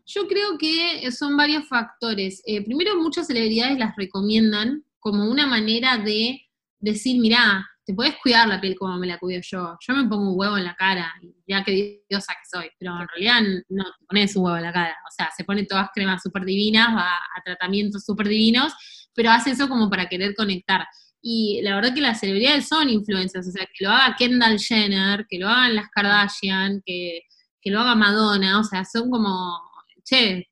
Yo 0.05 0.27
creo 0.27 0.59
que 0.59 1.11
son 1.11 1.35
varios 1.35 1.67
factores. 1.67 2.43
Eh, 2.45 2.63
primero, 2.63 2.95
muchas 3.01 3.25
celebridades 3.25 3.79
las 3.79 3.95
recomiendan 3.95 4.85
como 4.99 5.25
una 5.25 5.47
manera 5.47 5.97
de 5.97 6.46
decir, 6.79 7.19
mirá, 7.19 7.65
te 7.85 7.93
puedes 7.93 8.15
cuidar 8.21 8.47
la 8.47 8.59
piel 8.59 8.75
como 8.75 8.97
me 8.97 9.07
la 9.07 9.17
cuido 9.17 9.41
yo. 9.43 9.77
Yo 9.79 9.95
me 9.95 10.07
pongo 10.09 10.31
un 10.31 10.39
huevo 10.39 10.57
en 10.57 10.65
la 10.65 10.75
cara, 10.75 11.13
ya 11.47 11.63
que 11.63 12.03
diosa 12.09 12.33
que 12.33 12.57
soy, 12.57 12.69
pero 12.77 12.99
en 12.99 13.07
realidad 13.07 13.41
no 13.69 13.83
te 13.85 14.05
pones 14.07 14.35
un 14.35 14.45
huevo 14.45 14.57
en 14.57 14.63
la 14.63 14.73
cara. 14.73 14.97
O 15.07 15.11
sea, 15.11 15.29
se 15.35 15.43
pone 15.43 15.63
todas 15.63 15.89
cremas 15.93 16.21
súper 16.21 16.43
divinas, 16.43 16.95
va 16.95 17.13
a 17.13 17.41
tratamientos 17.43 18.03
súper 18.03 18.27
divinos 18.27 18.73
pero 19.17 19.31
hace 19.31 19.51
eso 19.51 19.67
como 19.67 19.89
para 19.89 20.07
querer 20.07 20.35
conectar. 20.35 20.85
Y 21.21 21.59
la 21.63 21.75
verdad 21.75 21.93
que 21.93 22.01
las 22.01 22.19
celebridades 22.19 22.67
son 22.67 22.87
influencers, 22.87 23.47
o 23.47 23.51
sea, 23.51 23.65
que 23.65 23.83
lo 23.83 23.89
haga 23.89 24.15
Kendall 24.15 24.59
Jenner, 24.59 25.25
que 25.27 25.39
lo 25.39 25.49
hagan 25.49 25.75
las 25.75 25.89
Kardashian, 25.89 26.83
que, 26.85 27.23
lo 27.65 27.81
haga 27.81 27.95
Madonna, 27.95 28.61
o 28.61 28.63
sea, 28.63 28.85
son 28.85 29.09
como, 29.09 29.59
che, 30.05 30.37
eh, 30.37 30.47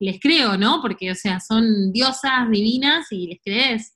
les 0.00 0.18
creo, 0.18 0.56
¿no? 0.56 0.80
Porque, 0.82 1.12
o 1.12 1.14
sea, 1.14 1.38
son 1.38 1.92
diosas 1.92 2.50
divinas 2.50 3.06
y 3.12 3.28
les 3.28 3.38
crees. 3.44 3.94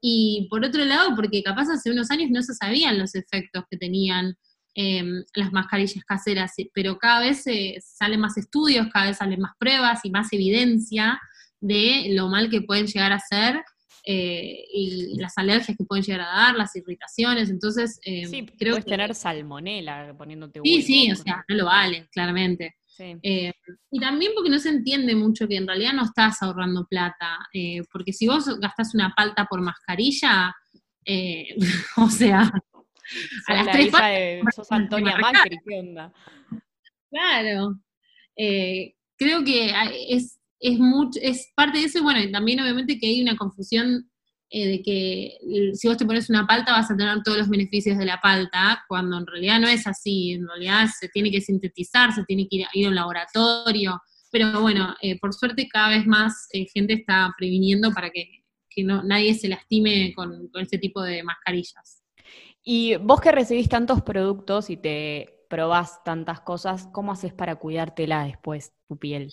Y 0.00 0.46
por 0.48 0.64
otro 0.64 0.84
lado, 0.84 1.14
porque 1.16 1.42
capaz 1.42 1.68
hace 1.70 1.90
unos 1.90 2.10
años 2.10 2.30
no 2.30 2.42
se 2.42 2.54
sabían 2.54 2.98
los 2.98 3.14
efectos 3.14 3.64
que 3.70 3.76
tenían 3.76 4.36
em, 4.74 5.24
las 5.34 5.52
mascarillas 5.52 6.04
caseras, 6.04 6.52
pero 6.72 6.98
cada 6.98 7.20
vez 7.20 7.44
salen 7.82 8.20
más 8.20 8.36
estudios, 8.36 8.86
cada 8.92 9.06
vez 9.06 9.16
salen 9.16 9.40
más 9.40 9.52
pruebas 9.58 10.00
y 10.04 10.10
más 10.10 10.32
evidencia 10.32 11.20
de 11.60 12.08
lo 12.10 12.28
mal 12.28 12.48
que 12.50 12.62
pueden 12.62 12.86
llegar 12.86 13.12
a 13.12 13.18
ser 13.18 13.62
eh, 14.04 14.64
y 14.72 15.18
las 15.18 15.36
alergias 15.36 15.76
que 15.76 15.84
pueden 15.84 16.04
llegar 16.04 16.22
a 16.22 16.36
dar, 16.36 16.54
las 16.56 16.74
irritaciones, 16.76 17.50
entonces 17.50 18.00
eh, 18.04 18.26
sí, 18.26 18.46
creo 18.58 18.74
puedes 18.74 18.86
tener 18.86 19.14
salmonela 19.14 20.14
poniéndote 20.16 20.60
Sí, 20.64 20.82
sí, 20.82 21.12
o 21.12 21.16
sea, 21.16 21.44
no 21.48 21.56
lo 21.56 21.66
vale, 21.66 22.08
claramente. 22.12 22.76
Eh, 22.98 23.52
y 23.90 24.00
también 24.00 24.32
porque 24.34 24.50
no 24.50 24.58
se 24.58 24.70
entiende 24.70 25.14
mucho 25.14 25.46
que 25.46 25.56
en 25.56 25.66
realidad 25.66 25.92
no 25.92 26.04
estás 26.04 26.42
ahorrando 26.42 26.86
plata, 26.86 27.38
porque 27.92 28.12
si 28.12 28.26
vos 28.26 28.58
gastás 28.60 28.94
una 28.94 29.14
palta 29.16 29.46
por 29.46 29.60
mascarilla, 29.60 30.54
o 31.96 32.08
sea, 32.10 32.52
a 33.46 33.54
las 33.54 33.70
tres 33.70 33.92
de, 33.92 34.42
sos 34.54 34.70
Antonia 34.70 35.16
Macri, 35.18 35.56
¿qué 35.66 35.80
onda? 35.80 36.12
Claro. 37.10 37.80
creo 39.16 39.44
que 39.44 39.72
es 40.10 40.38
es, 40.60 40.78
mucho, 40.78 41.18
es 41.22 41.52
parte 41.54 41.78
de 41.78 41.84
eso, 41.84 41.98
y 41.98 42.02
bueno, 42.02 42.20
también 42.30 42.60
obviamente 42.60 42.98
que 42.98 43.06
hay 43.06 43.22
una 43.22 43.36
confusión 43.36 44.10
eh, 44.50 44.66
de 44.66 44.82
que 44.82 45.38
si 45.74 45.88
vos 45.88 45.96
te 45.96 46.06
pones 46.06 46.30
una 46.30 46.46
palta 46.46 46.72
vas 46.72 46.90
a 46.90 46.96
tener 46.96 47.22
todos 47.22 47.38
los 47.38 47.48
beneficios 47.48 47.98
de 47.98 48.06
la 48.06 48.20
palta, 48.20 48.84
cuando 48.88 49.18
en 49.18 49.26
realidad 49.26 49.60
no 49.60 49.68
es 49.68 49.86
así, 49.86 50.32
en 50.32 50.46
realidad 50.46 50.86
se 50.98 51.08
tiene 51.08 51.30
que 51.30 51.40
sintetizar, 51.40 52.12
se 52.12 52.24
tiene 52.24 52.48
que 52.48 52.64
ir, 52.72 52.86
a 52.86 52.88
un 52.88 52.94
laboratorio, 52.94 54.00
pero 54.30 54.60
bueno, 54.60 54.94
eh, 55.02 55.18
por 55.18 55.34
suerte 55.34 55.68
cada 55.68 55.90
vez 55.90 56.06
más 56.06 56.48
eh, 56.52 56.66
gente 56.72 56.94
está 56.94 57.34
previniendo 57.36 57.92
para 57.92 58.10
que, 58.10 58.26
no, 58.84 59.02
nadie 59.02 59.34
se 59.34 59.48
lastime 59.48 60.12
con, 60.14 60.48
con 60.48 60.62
este 60.62 60.78
tipo 60.78 61.02
de 61.02 61.24
mascarillas. 61.24 62.04
Y 62.62 62.94
vos 62.96 63.20
que 63.20 63.32
recibís 63.32 63.68
tantos 63.68 64.02
productos 64.02 64.70
y 64.70 64.76
te 64.76 65.44
probás 65.48 66.04
tantas 66.04 66.40
cosas, 66.40 66.88
¿cómo 66.92 67.12
haces 67.12 67.32
para 67.32 67.56
cuidártela 67.56 68.24
después, 68.24 68.72
tu 68.86 68.96
piel? 68.96 69.32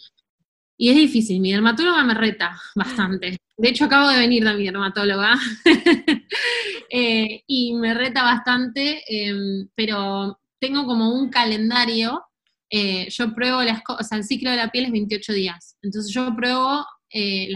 Y 0.78 0.90
es 0.90 0.96
difícil, 0.96 1.40
mi 1.40 1.52
dermatóloga 1.52 2.04
me 2.04 2.14
reta 2.14 2.60
bastante. 2.76 3.38
De 3.58 3.70
hecho, 3.70 3.86
acabo 3.86 4.10
de 4.10 4.20
venir 4.20 4.44
de 4.44 4.54
mi 4.56 4.66
dermatóloga 4.66 5.36
eh, 6.90 7.44
y 7.48 7.74
me 7.76 7.94
reta 7.94 8.24
bastante, 8.24 9.02
em, 9.08 9.70
pero 9.76 10.40
tengo 10.60 10.86
como 10.86 11.14
un 11.14 11.30
calendario. 11.30 12.22
Eh, 12.70 13.08
yo 13.10 13.34
pruebo 13.34 13.64
las 13.64 13.82
cosas, 13.84 14.06
o 14.06 14.10
sea, 14.10 14.18
el 14.18 14.26
ciclo 14.26 14.52
de 14.52 14.58
la 14.58 14.70
piel 14.70 14.86
es 14.86 14.92
28 14.92 15.34
días. 15.34 15.78
Entonces 15.82 16.14
yo 16.14 16.36
pruebo 16.36 16.86
eh, 17.10 17.54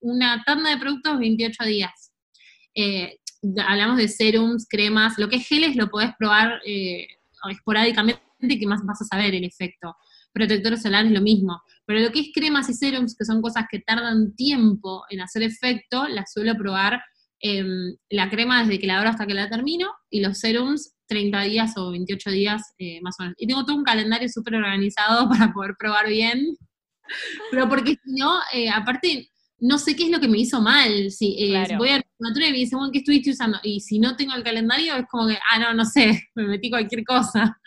una 0.00 0.42
tanda 0.46 0.70
de 0.70 0.78
productos 0.78 1.18
28 1.18 1.64
días. 1.64 2.12
hablamos 3.66 3.98
de 3.98 4.08
serums, 4.08 4.66
cremas, 4.66 5.18
lo 5.18 5.28
que 5.28 5.36
es 5.36 5.46
geles 5.46 5.76
lo 5.76 5.90
podés 5.90 6.12
probar 6.18 6.60
esporádicamente 7.50 8.22
que 8.58 8.66
más 8.66 8.82
vas 8.84 9.02
a 9.02 9.04
saber 9.04 9.34
el 9.34 9.44
efecto 9.44 9.94
protector 10.34 10.76
solar 10.76 11.06
es 11.06 11.12
lo 11.12 11.22
mismo. 11.22 11.62
Pero 11.86 12.00
lo 12.00 12.10
que 12.12 12.20
es 12.20 12.30
cremas 12.34 12.68
y 12.68 12.74
serums, 12.74 13.16
que 13.16 13.24
son 13.24 13.42
cosas 13.42 13.66
que 13.70 13.80
tardan 13.80 14.34
tiempo 14.34 15.04
en 15.10 15.20
hacer 15.20 15.42
efecto, 15.42 16.08
las 16.08 16.32
suelo 16.32 16.54
probar 16.56 17.02
em, 17.40 17.94
la 18.10 18.30
crema 18.30 18.62
desde 18.62 18.78
que 18.78 18.86
la 18.86 18.98
abro 18.98 19.10
hasta 19.10 19.26
que 19.26 19.34
la 19.34 19.50
termino 19.50 19.90
y 20.10 20.20
los 20.20 20.38
serums 20.38 20.94
30 21.06 21.42
días 21.42 21.76
o 21.76 21.90
28 21.90 22.30
días 22.30 22.62
eh, 22.78 23.00
más 23.02 23.16
o 23.18 23.24
menos. 23.24 23.36
Y 23.38 23.46
tengo 23.46 23.64
todo 23.64 23.76
un 23.76 23.84
calendario 23.84 24.28
súper 24.28 24.54
organizado 24.54 25.28
para 25.28 25.52
poder 25.52 25.74
probar 25.78 26.08
bien. 26.08 26.56
Pero 27.50 27.68
porque 27.68 27.96
si 28.02 28.14
no, 28.18 28.38
eh, 28.52 28.70
aparte, 28.70 29.30
no 29.58 29.78
sé 29.78 29.94
qué 29.94 30.04
es 30.04 30.10
lo 30.10 30.20
que 30.20 30.28
me 30.28 30.38
hizo 30.38 30.60
mal. 30.60 31.10
Si, 31.10 31.36
eh, 31.38 31.76
voy 31.76 31.90
a 31.90 31.96
la 32.18 32.48
y 32.48 32.52
me 32.52 32.58
dicen, 32.58 32.78
bueno, 32.78 32.92
¿qué 32.92 32.98
estuviste 32.98 33.30
usando? 33.30 33.58
Y 33.62 33.80
si 33.80 33.98
no 33.98 34.16
tengo 34.16 34.34
el 34.34 34.42
calendario, 34.42 34.96
es 34.96 35.06
como 35.10 35.28
que, 35.28 35.38
ah, 35.50 35.58
no, 35.58 35.74
no 35.74 35.84
sé, 35.84 36.28
me 36.34 36.44
metí 36.44 36.70
cualquier 36.70 37.04
cosa. 37.04 37.58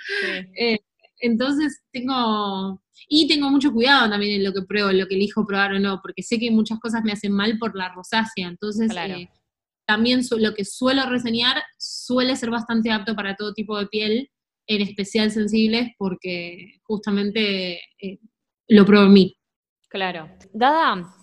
Sí. 0.56 0.80
Entonces 1.20 1.82
tengo, 1.92 2.82
y 3.08 3.28
tengo 3.28 3.50
mucho 3.50 3.72
cuidado 3.72 4.10
también 4.10 4.36
en 4.36 4.44
lo 4.44 4.54
que 4.54 4.62
pruebo, 4.62 4.90
en 4.90 5.00
lo 5.00 5.08
que 5.08 5.16
elijo 5.16 5.46
probar 5.46 5.74
o 5.74 5.80
no, 5.80 6.00
porque 6.02 6.24
sé 6.24 6.40
que 6.40 6.52
muchas 6.52 6.80
cosas 6.80 7.04
me 7.04 7.12
hacen 7.12 7.32
mal 7.32 7.58
por 7.58 7.76
la 7.76 7.94
rosácea, 7.94 8.48
entonces 8.48 8.92
eh, 8.96 9.30
también 9.86 10.22
lo 10.38 10.54
que 10.54 10.66
suelo 10.66 11.10
reseñar 11.10 11.64
suele 11.78 12.36
ser 12.36 12.50
bastante 12.50 12.92
apto 12.92 13.16
para 13.16 13.36
todo 13.36 13.54
tipo 13.54 13.78
de 13.80 13.88
piel, 13.88 14.30
en 14.68 14.82
especial 14.82 15.32
sensibles, 15.32 15.92
porque 15.98 16.80
justamente 16.84 17.80
eh, 18.02 18.20
lo 18.68 18.86
pruebo 18.86 19.06
en 19.06 19.14
mí. 19.14 19.38
Claro. 19.90 20.30
Dada, 20.52 21.16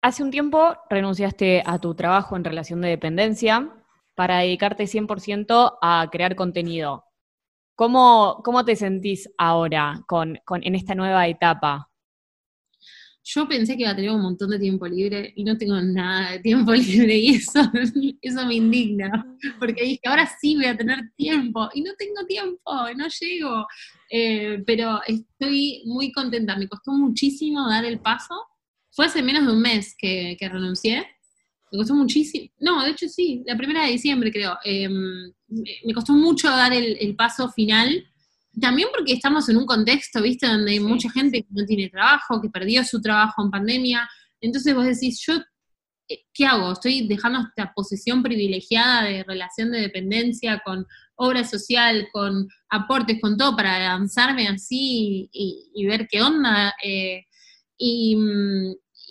hace 0.00 0.22
un 0.22 0.30
tiempo 0.30 0.76
renunciaste 0.88 1.62
a 1.66 1.78
tu 1.78 1.94
trabajo 1.94 2.36
en 2.36 2.44
relación 2.44 2.80
de 2.80 2.90
dependencia 2.90 3.70
para 4.14 4.38
dedicarte 4.38 4.84
100% 4.84 5.78
a 5.82 6.08
crear 6.12 6.36
contenido. 6.36 7.04
¿Cómo, 7.82 8.64
te 8.64 8.76
sentís 8.76 9.28
ahora 9.36 10.04
con, 10.06 10.38
en 10.62 10.74
esta 10.76 10.94
nueva 10.94 11.26
etapa? 11.26 11.88
yo 13.24 13.46
pensé 13.46 13.76
que 13.76 13.82
iba 13.82 13.92
a 13.92 13.96
tener 13.96 14.10
un 14.10 14.20
montón 14.20 14.50
de 14.50 14.58
tiempo 14.58 14.84
libre 14.86 15.32
y 15.36 15.44
no 15.44 15.56
tengo 15.56 15.80
nada 15.80 16.32
de 16.32 16.40
tiempo 16.40 16.72
libre 16.74 17.16
y 17.16 17.36
eso, 17.36 17.60
eso 18.20 18.46
me 18.46 18.54
indigna, 18.56 19.36
porque 19.60 19.84
dije, 19.84 20.00
ahora 20.04 20.28
sí 20.40 20.56
voy 20.56 20.66
a 20.66 20.76
tener 20.76 20.98
tiempo 21.16 21.68
y 21.72 21.82
no 21.82 21.92
tengo 21.96 22.26
tiempo, 22.26 22.72
no 22.96 23.06
llego, 23.20 23.66
eh, 24.10 24.62
pero 24.66 25.00
estoy 25.06 25.82
muy 25.86 26.10
contenta, 26.10 26.56
me 26.56 26.68
costó 26.68 26.92
muchísimo 26.92 27.68
dar 27.68 27.84
el 27.84 28.00
paso, 28.00 28.34
fue 28.90 29.06
hace 29.06 29.22
menos 29.22 29.46
de 29.46 29.52
un 29.52 29.60
mes 29.60 29.94
que, 29.96 30.36
renuncié, 30.40 31.06
me 31.72 31.78
costó 31.78 31.94
muchísimo, 31.94 32.48
no, 32.60 32.84
de 32.84 32.90
hecho 32.90 33.08
sí, 33.08 33.42
la 33.46 33.56
primera 33.56 33.84
de 33.84 33.92
diciembre 33.92 34.30
creo, 34.30 34.56
em, 34.64 35.32
me 35.84 35.94
costó 35.94 36.12
mucho 36.12 36.48
dar 36.48 36.72
el, 36.72 36.96
el 37.00 37.16
paso 37.16 37.50
final 37.50 38.06
también 38.60 38.88
porque 38.94 39.14
estamos 39.14 39.48
en 39.48 39.56
un 39.56 39.66
contexto, 39.66 40.20
¿viste? 40.20 40.46
Donde 40.46 40.72
hay 40.72 40.80
mucha 40.80 41.10
gente 41.10 41.42
que 41.42 41.48
no 41.50 41.64
tiene 41.64 41.88
trabajo, 41.88 42.40
que 42.40 42.50
perdió 42.50 42.84
su 42.84 43.00
trabajo 43.00 43.42
en 43.42 43.50
pandemia. 43.50 44.08
Entonces 44.40 44.74
vos 44.74 44.84
decís, 44.84 45.22
yo, 45.26 45.34
eh, 46.08 46.24
¿qué 46.34 46.44
hago? 46.46 46.72
Estoy 46.72 47.06
dejando 47.06 47.40
esta 47.40 47.72
posición 47.74 48.22
privilegiada 48.22 49.04
de 49.04 49.24
relación 49.24 49.70
de 49.72 49.80
dependencia 49.80 50.60
con 50.64 50.86
obra 51.14 51.44
social, 51.44 52.08
con 52.12 52.48
aportes, 52.68 53.20
con 53.20 53.36
todo, 53.38 53.56
para 53.56 53.78
lanzarme 53.78 54.48
así 54.48 55.30
y, 55.32 55.86
ver 55.86 56.06
qué 56.10 56.22
onda. 56.22 56.74
Eh, 56.84 57.24
y, 57.78 58.16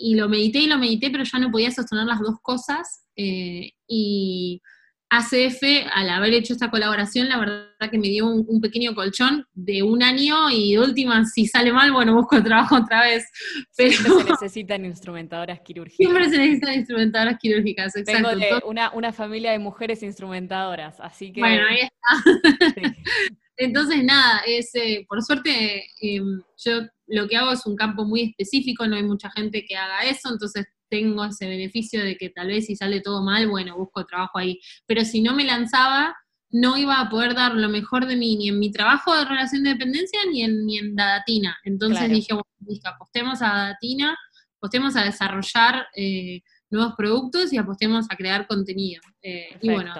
y, 0.01 0.15
lo 0.15 0.29
medité 0.29 0.59
y 0.59 0.67
lo 0.67 0.77
medité, 0.77 1.09
pero 1.09 1.23
ya 1.23 1.39
no 1.39 1.51
podía 1.51 1.71
sostener 1.71 2.05
las 2.05 2.19
dos 2.19 2.35
cosas. 2.41 3.05
Eh, 3.15 3.71
y 3.87 4.61
ACF, 5.09 5.61
al 5.93 6.09
haber 6.09 6.33
hecho 6.33 6.53
esta 6.53 6.71
colaboración, 6.71 7.27
la 7.27 7.37
verdad 7.37 7.91
que 7.91 7.97
me 7.97 8.07
dio 8.07 8.27
un, 8.27 8.61
pequeño 8.61 8.95
colchón 8.95 9.45
de 9.53 9.83
un 9.83 10.01
año 10.01 10.49
y 10.49 10.73
de 10.73 10.79
última, 10.79 11.25
si 11.25 11.47
sale 11.47 11.73
mal, 11.73 11.91
bueno, 11.91 12.15
busco 12.15 12.41
trabajo 12.41 12.77
otra 12.77 13.01
vez. 13.01 13.29
Pero... 13.75 13.91
Siempre 13.91 14.23
se 14.23 14.31
necesitan 14.31 14.85
instrumentadoras 14.85 15.59
quirúrgicas. 15.59 15.97
Siempre 15.97 16.29
se 16.29 16.37
necesitan 16.37 16.75
instrumentadoras 16.75 17.37
quirúrgicas, 17.39 17.95
exacto. 17.95 18.29
Tengo 18.39 18.67
una, 18.67 18.91
una, 18.91 19.11
familia 19.11 19.51
de 19.51 19.59
mujeres 19.59 20.01
instrumentadoras, 20.01 20.99
así 21.01 21.33
que... 21.33 21.41
Bueno, 21.41 21.63
ahí 21.69 21.79
está. 21.81 22.93
Entonces, 23.63 24.03
nada, 24.03 24.41
es, 24.47 24.73
eh, 24.73 25.05
por 25.07 25.21
suerte, 25.21 25.85
em, 26.01 26.41
yo 26.57 26.81
lo 27.05 27.27
que 27.27 27.37
hago 27.37 27.51
es 27.51 27.63
un 27.67 27.75
campo 27.75 28.05
muy 28.05 28.21
específico, 28.21 28.87
no 28.87 28.95
hay 28.95 29.03
mucha 29.03 29.29
gente 29.29 29.65
que 29.67 29.75
haga 29.75 30.01
eso, 30.01 30.29
entonces 30.31 30.65
tengo 30.89 31.23
ese 31.25 31.47
beneficio 31.47 32.03
de 32.03 32.17
que 32.17 32.29
tal 32.31 32.47
vez 32.47 32.65
si 32.65 32.75
sale 32.75 33.01
todo 33.01 33.23
mal, 33.23 33.47
bueno, 33.47 33.77
busco 33.77 34.03
trabajo 34.07 34.39
ahí. 34.39 34.59
Pero 34.87 35.05
si 35.05 35.21
no 35.21 35.35
me 35.35 35.43
lanzaba, 35.43 36.15
no 36.49 36.75
iba 36.75 36.99
a 36.99 37.09
poder 37.09 37.35
dar 37.35 37.53
lo 37.53 37.69
mejor 37.69 38.07
de 38.07 38.15
mí 38.15 38.35
ni 38.35 38.49
en 38.49 38.57
mi 38.57 38.71
trabajo 38.71 39.15
de 39.15 39.25
relación 39.25 39.63
de 39.63 39.69
dependencia 39.73 40.19
ni 40.31 40.41
en, 40.41 40.65
ni 40.65 40.79
en 40.79 40.95
Dadatina. 40.95 41.55
Entonces 41.63 42.09
dije, 42.09 42.33
bueno, 42.33 42.49
listo, 42.67 42.89
apostemos 42.89 43.43
a 43.43 43.47
Dadatina, 43.47 44.17
apostemos 44.57 44.95
a 44.95 45.03
desarrollar 45.03 45.85
eh, 45.95 46.41
nuevos 46.71 46.95
productos 46.97 47.53
y 47.53 47.59
apostemos 47.59 48.07
a 48.09 48.15
crear 48.15 48.47
contenido. 48.47 49.03
Eh, 49.21 49.55
y 49.61 49.69
bueno. 49.69 49.93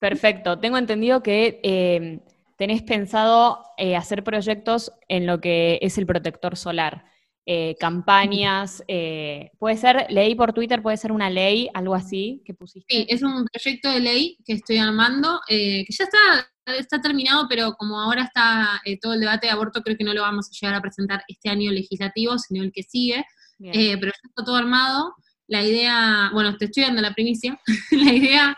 Perfecto. 0.00 0.58
Tengo 0.60 0.78
entendido 0.78 1.22
que 1.22 1.60
eh, 1.62 2.20
tenés 2.60 2.82
pensado 2.82 3.64
hacer 3.96 4.22
proyectos 4.22 4.92
en 5.08 5.24
lo 5.24 5.40
que 5.40 5.78
es 5.80 5.96
el 5.96 6.04
protector 6.04 6.58
solar. 6.58 7.06
Eh, 7.46 7.74
campañas, 7.80 8.84
eh, 8.86 9.50
puede 9.58 9.78
ser, 9.78 10.06
leí 10.10 10.34
por 10.34 10.52
Twitter, 10.52 10.82
puede 10.82 10.98
ser 10.98 11.10
una 11.10 11.30
ley, 11.30 11.70
algo 11.72 11.94
así 11.94 12.42
que 12.44 12.52
pusiste. 12.52 12.94
Sí, 12.94 13.06
es 13.08 13.22
un 13.22 13.46
proyecto 13.46 13.90
de 13.90 14.00
ley 14.00 14.36
que 14.44 14.52
estoy 14.52 14.76
armando, 14.76 15.40
eh, 15.48 15.86
que 15.86 15.92
ya 15.92 16.04
está, 16.04 16.76
está 16.78 17.00
terminado, 17.00 17.46
pero 17.48 17.72
como 17.78 17.98
ahora 17.98 18.24
está 18.24 18.80
todo 19.00 19.14
el 19.14 19.20
debate 19.20 19.46
de 19.46 19.52
aborto, 19.52 19.80
creo 19.80 19.96
que 19.96 20.04
no 20.04 20.12
lo 20.12 20.20
vamos 20.20 20.48
a 20.48 20.52
llegar 20.52 20.76
a 20.76 20.82
presentar 20.82 21.24
este 21.28 21.48
año 21.48 21.72
legislativo, 21.72 22.36
sino 22.38 22.62
el 22.62 22.72
que 22.72 22.82
sigue, 22.82 23.24
pero 23.58 24.12
ya 24.12 24.28
está 24.28 24.44
todo 24.44 24.56
armado. 24.56 25.14
La 25.48 25.64
idea, 25.64 26.30
bueno, 26.34 26.56
te 26.58 26.66
estoy 26.66 26.82
dando 26.82 27.00
la 27.00 27.14
primicia, 27.14 27.58
la 27.90 28.12
idea, 28.12 28.56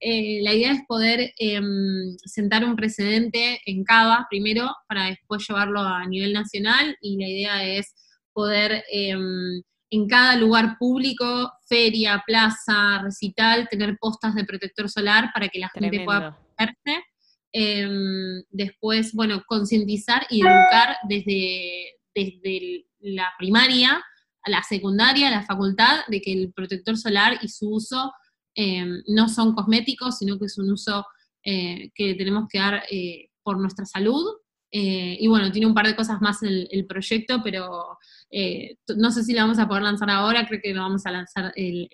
la 0.00 0.54
idea 0.54 0.72
es 0.72 0.80
poder 0.86 1.32
em, 1.38 2.16
sentar 2.24 2.64
un 2.64 2.76
precedente 2.76 3.60
en 3.66 3.84
Cava 3.84 4.26
primero 4.30 4.74
para 4.88 5.06
después 5.06 5.46
llevarlo 5.48 5.80
a 5.80 6.06
nivel 6.06 6.32
nacional 6.32 6.96
y 7.00 7.18
la 7.18 7.28
idea 7.28 7.64
es 7.64 7.94
poder 8.32 8.84
em, 8.92 9.62
en 9.90 10.06
cada 10.06 10.36
lugar 10.36 10.76
público, 10.78 11.52
feria, 11.66 12.22
plaza, 12.26 13.00
recital, 13.02 13.68
tener 13.68 13.96
postas 13.98 14.34
de 14.34 14.44
protector 14.44 14.88
solar 14.88 15.30
para 15.32 15.48
que 15.48 15.58
la 15.58 15.70
gente 15.70 16.04
pueda 16.04 16.36
protegerse. 16.36 17.04
Em, 17.52 18.42
después, 18.50 19.14
bueno, 19.14 19.42
concientizar 19.46 20.26
y 20.28 20.40
educar 20.42 20.98
desde, 21.08 21.94
desde 22.14 22.84
la 23.00 23.32
primaria 23.38 24.04
a 24.42 24.50
la 24.50 24.62
secundaria, 24.62 25.28
a 25.28 25.30
la 25.30 25.42
facultad, 25.42 26.00
de 26.08 26.20
que 26.20 26.32
el 26.32 26.52
protector 26.52 26.96
solar 26.96 27.38
y 27.40 27.48
su 27.48 27.70
uso 27.70 28.12
em, 28.54 29.02
no 29.08 29.28
son 29.28 29.54
cosméticos, 29.54 30.18
sino 30.18 30.38
que 30.38 30.46
es 30.46 30.58
un 30.58 30.70
uso 30.70 31.04
eh, 31.44 31.90
que 31.94 32.14
tenemos 32.14 32.48
que 32.48 32.58
dar 32.58 32.82
eh, 32.90 33.30
por 33.42 33.58
nuestra 33.58 33.86
salud. 33.86 34.24
Eh, 34.70 35.16
y 35.18 35.26
bueno, 35.26 35.50
tiene 35.50 35.66
un 35.66 35.74
par 35.74 35.86
de 35.86 35.96
cosas 35.96 36.20
más 36.20 36.42
el, 36.42 36.86
proyecto, 36.86 37.40
pero 37.42 37.98
eh, 38.30 38.76
no 38.96 39.10
sé 39.10 39.24
si 39.24 39.32
la 39.32 39.42
vamos 39.42 39.58
a 39.58 39.66
poder 39.66 39.82
lanzar 39.82 40.10
ahora, 40.10 40.46
creo 40.46 40.60
que 40.62 40.74
lo 40.74 40.82
vamos 40.82 41.06
a 41.06 41.10
lanzar 41.10 41.52
el, 41.56 41.88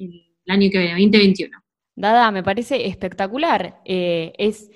año 0.48 0.68
que 0.70 0.78
viene, 0.78 0.94
2021. 0.94 1.56
Dada, 1.94 2.30
me 2.32 2.42
parece 2.42 2.88
espectacular. 2.88 3.80
Eh, 3.84 4.32
es, 4.38 4.70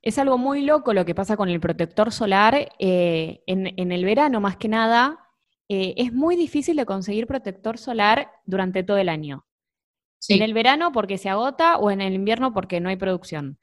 es 0.00 0.18
algo 0.18 0.38
muy 0.38 0.62
loco 0.62 0.94
lo 0.94 1.04
que 1.04 1.14
pasa 1.14 1.36
con 1.36 1.50
el 1.50 1.60
protector 1.60 2.10
solar. 2.10 2.72
Eh, 2.78 3.42
en, 3.46 3.92
el 3.92 4.04
verano, 4.04 4.40
más 4.40 4.56
que 4.56 4.68
nada, 4.68 5.20
es 5.68 6.12
muy 6.12 6.36
difícil 6.36 6.76
de 6.76 6.86
conseguir 6.86 7.26
protector 7.26 7.78
solar 7.78 8.30
durante 8.46 8.82
todo 8.82 8.96
el 8.96 9.08
año. 9.08 9.44
En 10.28 10.42
el 10.42 10.54
verano 10.54 10.92
porque 10.92 11.18
se 11.18 11.28
agota 11.28 11.76
o 11.76 11.90
en 11.90 12.00
el 12.00 12.14
invierno 12.14 12.52
porque 12.52 12.80
no 12.80 12.88
hay 12.88 12.96
producción. 12.96 13.58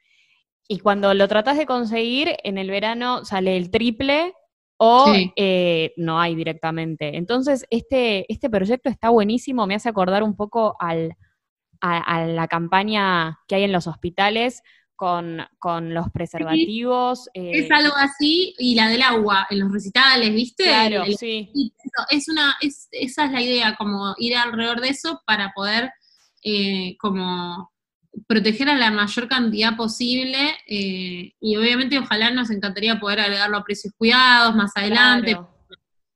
Y 0.67 0.79
cuando 0.79 1.13
lo 1.13 1.27
tratas 1.27 1.57
de 1.57 1.65
conseguir, 1.65 2.35
en 2.43 2.57
el 2.57 2.69
verano 2.69 3.25
sale 3.25 3.57
el 3.57 3.71
triple 3.71 4.33
o 4.77 5.13
eh, 5.35 5.93
no 5.97 6.19
hay 6.19 6.33
directamente. 6.33 7.17
Entonces, 7.17 7.65
este, 7.69 8.31
este 8.31 8.49
proyecto 8.49 8.89
está 8.89 9.09
buenísimo, 9.09 9.67
me 9.67 9.75
hace 9.75 9.89
acordar 9.89 10.23
un 10.23 10.35
poco 10.35 10.75
al, 10.79 11.15
a, 11.81 12.25
la 12.25 12.47
campaña 12.47 13.39
que 13.47 13.55
hay 13.55 13.63
en 13.63 13.71
los 13.71 13.87
hospitales 13.87 14.63
con, 14.95 15.45
los 15.93 16.09
preservativos. 16.11 17.27
es 17.33 17.69
eh, 17.69 17.73
algo 17.73 17.95
así, 17.97 18.53
y 18.59 18.75
la 18.75 18.87
del 18.87 19.01
agua 19.01 19.47
en 19.49 19.59
los 19.59 19.71
recitales, 19.71 20.31
¿viste? 20.33 20.63
Claro, 20.63 21.03
sí. 21.17 21.51
Es 22.09 22.29
una, 22.29 22.55
es, 22.61 22.87
esa 22.91 23.25
es 23.25 23.31
la 23.31 23.41
idea, 23.41 23.75
como 23.75 24.13
ir 24.17 24.35
alrededor 24.35 24.79
de 24.79 24.89
eso 24.89 25.21
para 25.25 25.51
poder 25.53 25.91
eh, 26.43 26.95
como 26.97 27.71
proteger 28.27 28.69
a 28.69 28.75
la 28.75 28.91
mayor 28.91 29.27
cantidad 29.27 29.75
posible 29.75 30.55
eh, 30.67 31.33
y 31.39 31.55
obviamente 31.55 31.97
ojalá 31.97 32.31
nos 32.31 32.49
encantaría 32.49 32.99
poder 32.99 33.21
agregarlo 33.21 33.57
a 33.57 33.63
precios 33.63 33.93
cuidados 33.97 34.55
más 34.55 34.71
adelante. 34.75 35.37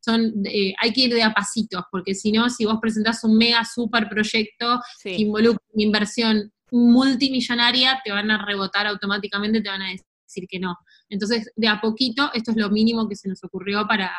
Son, 0.03 0.33
eh, 0.45 0.73
hay 0.79 0.93
que 0.93 1.01
ir 1.01 1.13
de 1.13 1.23
a 1.23 1.33
pasitos, 1.33 1.83
porque 1.91 2.13
si 2.13 2.31
no, 2.31 2.49
si 2.49 2.65
vos 2.65 2.77
presentás 2.79 3.23
un 3.23 3.37
mega 3.37 3.65
super 3.65 4.07
proyecto 4.07 4.79
que 5.01 5.15
involucra 5.15 5.63
una 5.73 5.83
inversión 5.83 6.51
multimillonaria, 6.71 8.01
te 8.03 8.11
van 8.11 8.29
a 8.29 8.45
rebotar 8.45 8.85
automáticamente, 8.85 9.61
te 9.61 9.69
van 9.69 9.81
a 9.81 9.89
decir 9.89 10.47
que 10.47 10.59
no. 10.59 10.77
Entonces, 11.09 11.51
de 11.55 11.67
a 11.67 11.81
poquito, 11.81 12.29
esto 12.33 12.51
es 12.51 12.57
lo 12.57 12.69
mínimo 12.69 13.07
que 13.07 13.15
se 13.15 13.29
nos 13.29 13.43
ocurrió 13.43 13.87
para, 13.87 14.11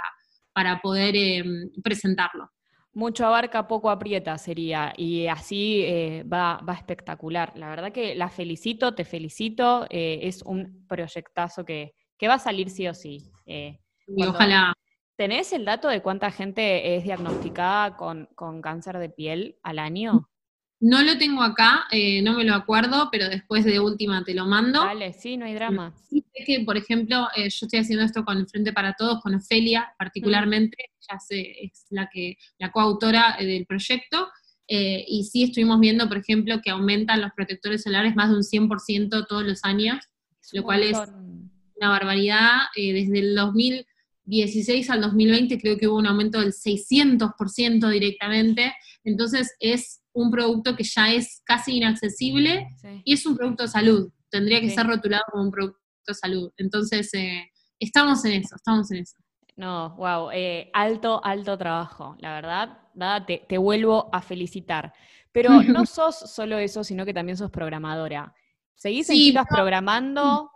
para 0.52 0.80
poder 0.80 1.14
eh, 1.14 1.44
presentarlo. 1.84 2.50
Mucho 2.96 3.26
abarca, 3.26 3.68
poco 3.68 3.90
aprieta 3.90 4.38
sería, 4.38 4.94
y 4.96 5.26
así 5.26 5.82
eh, 5.82 6.24
va, 6.24 6.62
va, 6.66 6.72
espectacular. 6.72 7.52
La 7.54 7.68
verdad 7.68 7.92
que 7.92 8.14
la 8.14 8.30
felicito, 8.30 8.94
te 8.94 9.04
felicito, 9.04 9.84
eh, 9.90 10.20
es 10.22 10.40
un 10.40 10.86
proyectazo 10.88 11.62
que, 11.62 11.92
que, 12.16 12.26
va 12.26 12.34
a 12.34 12.38
salir 12.38 12.70
sí 12.70 12.88
o 12.88 12.94
sí. 12.94 13.30
Eh, 13.44 13.78
ojalá. 14.26 14.72
¿Tenés 15.14 15.52
el 15.52 15.66
dato 15.66 15.88
de 15.88 16.00
cuánta 16.00 16.30
gente 16.30 16.96
es 16.96 17.04
diagnosticada 17.04 17.98
con, 17.98 18.30
con 18.34 18.62
cáncer 18.62 18.96
de 18.96 19.10
piel 19.10 19.58
al 19.62 19.78
año? 19.78 20.30
No 20.78 21.02
lo 21.02 21.16
tengo 21.16 21.42
acá, 21.42 21.86
eh, 21.90 22.20
no 22.20 22.34
me 22.34 22.44
lo 22.44 22.54
acuerdo, 22.54 23.08
pero 23.10 23.30
después 23.30 23.64
de 23.64 23.80
última 23.80 24.22
te 24.24 24.34
lo 24.34 24.44
mando. 24.44 24.84
Vale, 24.84 25.14
sí, 25.14 25.38
no 25.38 25.46
hay 25.46 25.54
drama. 25.54 25.94
Sí, 26.10 26.22
es 26.34 26.46
que, 26.46 26.60
por 26.66 26.76
ejemplo, 26.76 27.28
eh, 27.34 27.48
yo 27.48 27.66
estoy 27.66 27.78
haciendo 27.78 28.04
esto 28.04 28.24
con 28.24 28.46
Frente 28.46 28.74
para 28.74 28.92
Todos, 28.92 29.22
con 29.22 29.34
Ofelia 29.34 29.94
particularmente, 29.98 30.76
ya 31.10 31.18
sé, 31.18 31.64
es 31.64 31.86
la 31.88 32.10
que 32.12 32.36
la 32.58 32.72
coautora 32.72 33.36
eh, 33.38 33.46
del 33.46 33.66
proyecto, 33.66 34.28
y 34.68 35.22
sí 35.22 35.44
estuvimos 35.44 35.78
viendo, 35.78 36.08
por 36.08 36.18
ejemplo, 36.18 36.60
que 36.60 36.70
aumentan 36.70 37.20
los 37.20 37.30
protectores 37.36 37.84
solares 37.84 38.16
más 38.16 38.30
de 38.30 38.34
un 38.34 38.42
100% 38.42 39.24
todos 39.28 39.44
los 39.44 39.62
años, 39.62 40.04
lo 40.50 40.64
cual 40.64 40.82
es 40.82 40.98
una 41.76 41.90
barbaridad. 41.90 42.62
desde 42.74 43.20
el 43.20 43.36
2016 43.36 44.90
al 44.90 45.02
2020 45.02 45.60
creo 45.60 45.78
que 45.78 45.86
hubo 45.86 45.98
un 45.98 46.08
aumento 46.08 46.40
del 46.40 46.52
600% 46.52 47.88
directamente, 47.90 48.74
entonces 49.04 49.54
es 49.60 50.00
un 50.16 50.30
producto 50.30 50.74
que 50.74 50.82
ya 50.82 51.12
es 51.12 51.42
casi 51.44 51.76
inaccesible 51.76 52.66
y 53.04 53.12
es 53.12 53.26
un 53.26 53.36
producto 53.36 53.64
de 53.64 53.68
salud. 53.68 54.10
Tendría 54.30 54.60
que 54.60 54.70
ser 54.70 54.86
rotulado 54.86 55.22
como 55.30 55.44
un 55.44 55.50
producto 55.50 55.78
de 56.06 56.14
salud. 56.14 56.50
Entonces, 56.56 57.12
eh, 57.14 57.50
estamos 57.78 58.24
en 58.24 58.32
eso, 58.42 58.56
estamos 58.56 58.90
en 58.92 58.98
eso. 58.98 59.16
No, 59.56 59.94
wow, 59.96 60.30
eh, 60.32 60.70
alto, 60.72 61.20
alto 61.24 61.56
trabajo, 61.58 62.16
la 62.18 62.32
verdad. 62.34 62.78
Nada, 62.94 63.24
te, 63.26 63.44
te 63.48 63.58
vuelvo 63.58 64.08
a 64.12 64.22
felicitar. 64.22 64.92
Pero 65.32 65.50
no 65.62 65.84
sos 65.86 66.16
solo 66.18 66.58
eso, 66.58 66.82
sino 66.82 67.04
que 67.04 67.12
también 67.14 67.36
sos 67.36 67.50
programadora. 67.50 68.34
¿Seguís 68.74 69.08
en 69.10 69.16
Sí, 69.16 69.24
chicas 69.28 69.46
pero- 69.48 69.56
programando? 69.56 70.50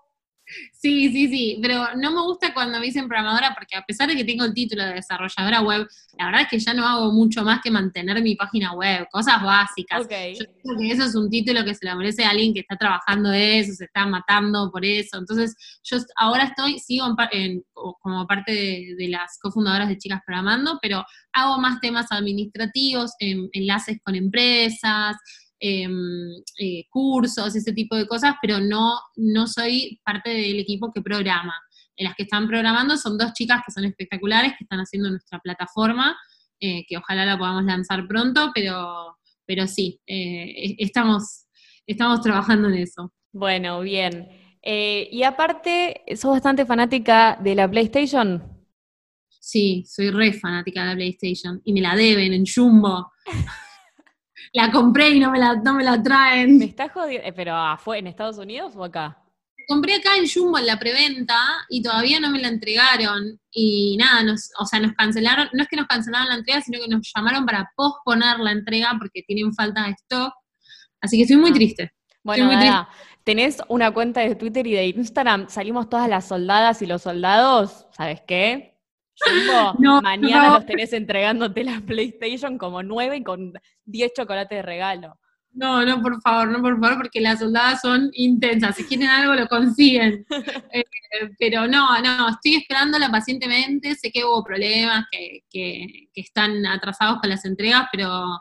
Sí, 0.72 1.10
sí, 1.12 1.28
sí, 1.28 1.58
pero 1.62 1.94
no 1.96 2.10
me 2.10 2.22
gusta 2.22 2.52
cuando 2.54 2.78
me 2.80 2.86
dicen 2.86 3.06
programadora 3.08 3.54
porque 3.54 3.76
a 3.76 3.82
pesar 3.84 4.08
de 4.08 4.16
que 4.16 4.24
tengo 4.24 4.44
el 4.44 4.54
título 4.54 4.84
de 4.84 4.94
desarrolladora 4.94 5.60
web, 5.62 5.86
la 6.18 6.26
verdad 6.26 6.40
es 6.42 6.48
que 6.48 6.58
ya 6.58 6.74
no 6.74 6.86
hago 6.86 7.12
mucho 7.12 7.42
más 7.44 7.60
que 7.62 7.70
mantener 7.70 8.22
mi 8.22 8.34
página 8.36 8.72
web, 8.72 9.06
cosas 9.10 9.42
básicas. 9.42 10.02
Ok. 10.06 10.12
Yo 10.38 10.44
creo 10.62 10.78
que 10.78 10.90
eso 10.90 11.04
es 11.04 11.14
un 11.14 11.28
título 11.30 11.64
que 11.64 11.74
se 11.74 11.86
lo 11.86 11.96
merece 11.96 12.24
a 12.24 12.30
alguien 12.30 12.52
que 12.54 12.60
está 12.60 12.76
trabajando 12.76 13.30
de 13.30 13.58
eso, 13.60 13.72
se 13.74 13.84
está 13.84 14.06
matando 14.06 14.70
por 14.70 14.84
eso. 14.84 15.18
Entonces, 15.18 15.54
yo 15.84 15.98
ahora 16.16 16.44
estoy, 16.44 16.78
sigo 16.78 17.06
en 17.06 17.14
en- 17.32 17.62
co- 17.72 17.98
como 18.00 18.26
parte 18.26 18.52
de, 18.52 18.94
de 18.98 19.08
las 19.08 19.38
cofundadoras 19.40 19.88
de 19.88 19.98
Chicas 19.98 20.20
Programando, 20.26 20.78
pero 20.80 21.04
hago 21.32 21.58
más 21.58 21.80
temas 21.80 22.06
administrativos, 22.10 23.12
em, 23.18 23.48
enlaces 23.52 23.98
con 24.02 24.14
empresas, 24.14 25.16
em, 25.60 26.32
eh, 26.58 26.84
cursos, 26.88 27.54
ese 27.54 27.72
tipo 27.72 27.94
de 27.94 28.06
cosas, 28.06 28.34
pero 28.40 28.60
no, 28.60 28.98
no 29.16 29.46
soy 29.46 30.00
parte 30.04 30.30
del 30.30 30.58
equipo 30.58 30.90
que 30.92 31.02
programa. 31.02 31.54
En 31.96 32.06
las 32.06 32.16
que 32.16 32.22
están 32.22 32.48
programando 32.48 32.96
son 32.96 33.18
dos 33.18 33.34
chicas 33.34 33.60
que 33.64 33.72
son 33.72 33.84
espectaculares, 33.84 34.52
que 34.56 34.64
están 34.64 34.80
haciendo 34.80 35.10
nuestra 35.10 35.38
plataforma, 35.38 36.16
eh, 36.58 36.84
que 36.88 36.96
ojalá 36.96 37.26
la 37.26 37.38
podamos 37.38 37.64
lanzar 37.64 38.06
pronto, 38.08 38.50
pero, 38.54 39.18
pero 39.46 39.66
sí, 39.66 40.00
eh, 40.06 40.54
e- 40.56 40.76
estamos, 40.78 41.46
estamos 41.86 42.22
trabajando 42.22 42.68
en 42.68 42.74
eso. 42.78 43.12
Bueno, 43.32 43.80
bien. 43.80 44.28
Y 44.62 45.22
aparte, 45.22 46.02
sos 46.16 46.32
bastante 46.32 46.66
fanática 46.66 47.38
de 47.40 47.54
la 47.54 47.70
PlayStation. 47.70 48.42
Sí, 49.28 49.84
soy 49.86 50.10
re 50.10 50.32
fanática 50.34 50.82
de 50.82 50.88
la 50.88 50.94
PlayStation 50.94 51.60
y 51.64 51.72
me 51.72 51.80
la 51.80 51.96
deben 51.96 52.32
en 52.32 52.44
Jumbo. 52.46 53.10
la 54.52 54.70
compré 54.70 55.10
y 55.10 55.20
no 55.20 55.30
me 55.30 55.38
la, 55.38 55.54
no 55.56 55.74
me 55.74 55.84
la 55.84 56.02
traen. 56.02 56.58
¿Me 56.58 56.64
estás 56.66 56.90
jodiendo? 56.92 57.28
¿Pero 57.34 57.54
fue 57.78 57.98
en 57.98 58.06
Estados 58.06 58.38
Unidos 58.38 58.74
o 58.76 58.84
acá? 58.84 59.16
compré 59.68 59.94
acá 59.94 60.16
en 60.16 60.28
Jumbo 60.28 60.58
en 60.58 60.66
la 60.66 60.80
preventa 60.80 61.38
y 61.68 61.80
todavía 61.80 62.18
no 62.18 62.28
me 62.28 62.40
la 62.40 62.48
entregaron. 62.48 63.38
Y 63.52 63.96
nada, 63.98 64.24
nos, 64.24 64.50
o 64.58 64.66
sea, 64.66 64.80
nos 64.80 64.92
cancelaron, 64.94 65.48
no 65.52 65.62
es 65.62 65.68
que 65.68 65.76
nos 65.76 65.86
cancelaron 65.86 66.28
la 66.28 66.34
entrega, 66.34 66.60
sino 66.60 66.80
que 66.80 66.88
nos 66.88 67.08
llamaron 67.14 67.46
para 67.46 67.70
posponer 67.76 68.40
la 68.40 68.50
entrega 68.50 68.96
porque 68.98 69.22
tienen 69.22 69.54
falta 69.54 69.84
de 69.84 69.90
stock. 69.92 70.34
Así 71.00 71.16
que 71.18 71.22
estoy 71.22 71.36
muy 71.36 71.50
Ah. 71.50 71.54
triste. 71.54 71.92
Bueno, 72.24 72.46
muy 72.46 72.56
nada, 72.56 72.88
tenés 73.22 73.62
una 73.68 73.92
cuenta 73.92 74.20
de 74.22 74.34
Twitter 74.34 74.66
y 74.66 74.72
de 74.72 74.86
Instagram, 74.88 75.48
salimos 75.48 75.88
todas 75.88 76.08
las 76.08 76.26
soldadas 76.26 76.82
y 76.82 76.86
los 76.86 77.02
soldados, 77.02 77.86
¿sabes 77.96 78.20
qué? 78.26 78.69
No, 79.78 80.00
mañana 80.02 80.48
no. 80.48 80.54
los 80.54 80.66
tenés 80.66 80.92
entregándote 80.92 81.64
la 81.64 81.80
PlayStation 81.80 82.58
como 82.58 82.82
nueve 82.82 83.16
y 83.18 83.22
con 83.24 83.52
10 83.84 84.12
chocolates 84.16 84.56
de 84.58 84.62
regalo. 84.62 85.18
No, 85.52 85.84
no, 85.84 86.00
por 86.00 86.20
favor, 86.22 86.48
no, 86.48 86.60
por 86.62 86.78
favor, 86.80 86.96
porque 86.98 87.20
las 87.20 87.40
soldadas 87.40 87.80
son 87.80 88.08
intensas. 88.12 88.76
Si 88.76 88.84
quieren 88.84 89.08
algo, 89.08 89.34
lo 89.34 89.46
consiguen. 89.48 90.24
Eh, 90.72 91.28
pero 91.40 91.66
no, 91.66 92.00
no, 92.00 92.28
estoy 92.28 92.54
esperándola 92.54 93.10
pacientemente. 93.10 93.96
Sé 93.96 94.12
que 94.12 94.24
hubo 94.24 94.44
problemas, 94.44 95.06
que, 95.10 95.40
que- 95.50 96.08
que 96.14 96.20
están 96.20 96.64
atrasados 96.66 97.18
con 97.20 97.30
las 97.30 97.44
entregas, 97.44 97.88
pero 97.90 98.38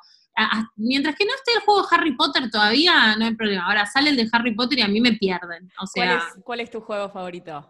mientras 0.75 1.15
que 1.15 1.25
no 1.25 1.31
esté 1.33 1.53
el 1.53 1.61
juego 1.61 1.87
Harry 1.89 2.15
Potter 2.15 2.49
todavía, 2.51 3.15
no 3.17 3.25
hay 3.25 3.33
problema. 3.35 3.65
Ahora 3.65 3.87
sale 3.87 4.11
el 4.11 4.15
de 4.17 4.29
Harry 4.31 4.53
Potter 4.53 4.77
y 4.79 4.81
a 4.83 4.87
mí 4.87 5.01
me 5.01 5.13
pierden. 5.13 5.65
O 5.81 5.85
¿Cuál 5.93 6.07
sea, 6.07 6.17
es, 6.17 6.23
cuál 6.43 6.59
es 6.59 6.69
tu 6.69 6.79
juego 6.81 7.09
favorito? 7.09 7.67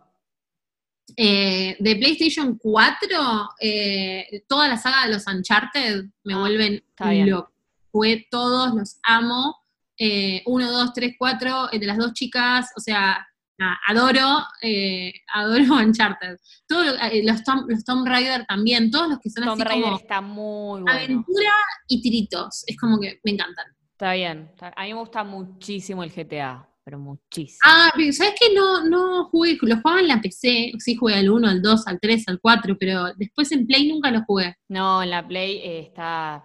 Eh, 1.17 1.75
de 1.79 1.95
PlayStation 1.95 2.57
4, 2.57 3.49
eh, 3.61 4.43
toda 4.47 4.67
la 4.67 4.77
saga 4.77 5.05
de 5.07 5.13
los 5.13 5.25
Uncharted 5.27 6.05
me 6.23 6.33
Ah, 6.33 6.39
vuelven 6.39 6.83
loco. 7.25 7.51
Jugué 7.91 8.27
todos, 8.29 8.73
los 8.75 8.99
amo. 9.03 9.55
Eh, 9.97 10.43
uno, 10.45 10.71
dos, 10.71 10.93
tres, 10.93 11.15
cuatro, 11.17 11.69
el 11.71 11.79
de 11.79 11.85
las 11.87 11.97
dos 11.97 12.13
chicas, 12.13 12.71
o 12.77 12.79
sea, 12.79 13.27
nada, 13.57 13.77
adoro, 13.87 14.45
eh, 14.61 15.11
adoro 15.33 15.63
Uncharted. 15.85 16.37
Todo 16.67 16.83
lo- 16.85 16.95
eh, 17.01 17.21
los, 17.25 17.43
Tom, 17.43 17.65
los 17.67 17.83
Tomb 17.83 18.07
Raider 18.07 18.45
también, 18.45 18.91
todos 18.91 19.09
los 19.09 19.19
que 19.19 19.29
son 19.29 19.43
Tomb 19.43 19.53
así 19.55 19.63
Raider 19.63 19.83
como 19.83 19.97
está 19.97 20.21
muy 20.21 20.81
bueno. 20.83 20.91
aventura 20.97 21.51
y 21.87 22.01
tiritos. 22.01 22.63
Es 22.67 22.77
como 22.77 22.99
que 22.99 23.19
me 23.23 23.31
encantan. 23.31 23.65
Está 23.91 24.13
bien. 24.13 24.49
A 24.61 24.83
mí 24.83 24.93
me 24.93 24.99
gusta 25.01 25.25
muchísimo 25.25 26.01
el 26.03 26.11
GTA, 26.13 26.65
pero 26.89 26.99
muchísimo. 26.99 27.59
Ah, 27.63 27.91
pero 27.95 28.11
¿sabes 28.11 28.33
qué? 28.39 28.47
No, 28.55 28.83
no 28.89 29.25
jugué, 29.25 29.59
los 29.61 29.79
jugaba 29.81 30.01
en 30.01 30.07
la 30.07 30.19
PC, 30.19 30.71
sí 30.79 30.95
jugué 30.95 31.13
al 31.13 31.29
1, 31.29 31.47
al 31.47 31.61
2, 31.61 31.87
al 31.87 31.99
3, 31.99 32.27
al 32.29 32.39
4, 32.39 32.77
pero 32.79 33.13
después 33.15 33.51
en 33.51 33.67
Play 33.67 33.87
nunca 33.87 34.09
los 34.09 34.23
jugué. 34.25 34.55
No, 34.69 35.03
en 35.03 35.11
la 35.11 35.27
Play 35.27 35.57
eh, 35.57 35.79
está. 35.81 36.43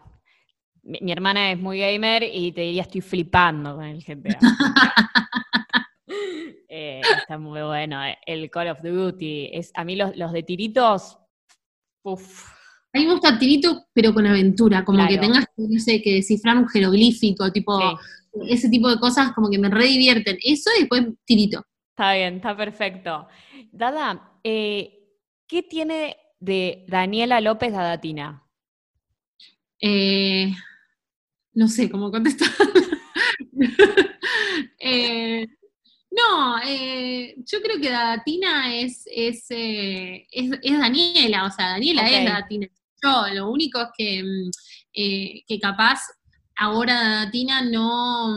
Mi, 0.83 0.99
mi 1.01 1.13
hermana 1.13 1.51
es 1.51 1.59
muy 1.59 1.79
gamer 1.81 2.25
y 2.31 2.53
te 2.53 2.61
diría 2.61 2.83
estoy 2.83 3.01
flipando 3.01 3.77
con 3.77 3.85
el 3.85 4.05
GTA. 4.05 4.39
Eh, 6.77 7.01
está 7.19 7.39
muy 7.39 7.63
bueno. 7.63 8.05
eh, 8.05 8.19
El 8.27 8.51
Call 8.51 8.69
of 8.69 8.83
Duty. 8.83 9.51
Es, 9.53 9.71
a 9.75 9.85
mí 9.85 9.95
los, 9.95 10.17
los 10.17 10.33
de 10.33 10.43
tiritos. 10.43 11.17
Uf. 12.03 12.49
A 12.93 12.99
mí 12.99 13.07
me 13.07 13.13
gusta 13.13 13.39
tirito, 13.39 13.87
pero 13.93 14.13
con 14.13 14.27
aventura, 14.27 14.85
como 14.85 15.07
que 15.07 15.19
tengas, 15.19 15.47
no 15.57 15.79
sé, 15.79 16.03
que 16.03 16.15
descifrar 16.15 16.57
un 16.57 16.69
jeroglífico, 16.69 17.53
tipo, 17.53 17.79
Sí, 17.79 17.85
ese 18.49 18.69
tipo 18.69 18.89
de 18.89 18.99
cosas 18.99 19.33
como 19.33 19.51
que 19.51 19.59
me 19.59 19.69
redivierten. 19.69 20.39
Eso 20.43 20.71
y 20.77 20.81
después 20.81 21.07
tirito. 21.25 21.65
está 21.91 22.15
bien, 22.15 22.37
está 22.37 22.57
perfecto. 22.57 23.29
Dada, 23.73 24.39
eh, 24.43 25.09
¿qué 25.47 25.63
tiene 25.63 26.17
de 26.41 26.85
Daniela 26.89 27.41
López 27.41 27.73
Dadatina? 27.73 28.43
Eh, 29.81 30.53
no 31.55 31.69
sé 31.69 31.91
cómo 31.91 32.11
contestar. 32.11 32.49
Eh, 34.87 35.47
no, 36.11 36.59
eh, 36.65 37.35
yo 37.39 37.61
creo 37.61 37.81
que 37.81 37.91
Datina 37.91 38.75
es, 38.75 39.05
es, 39.11 39.47
eh, 39.49 40.27
es, 40.31 40.51
es 40.63 40.79
Daniela, 40.79 41.47
o 41.47 41.51
sea, 41.51 41.71
Daniela 41.71 42.09
es 42.09 42.25
Datina. 42.25 42.69
Yo, 43.03 43.35
lo 43.35 43.51
único 43.51 43.81
es 43.81 43.89
que, 43.97 44.23
mm, 44.23 44.51
eh, 44.93 45.43
que 45.47 45.59
capaz 45.59 46.01
ahora 46.57 47.25
Datina 47.25 47.63
no, 47.63 48.37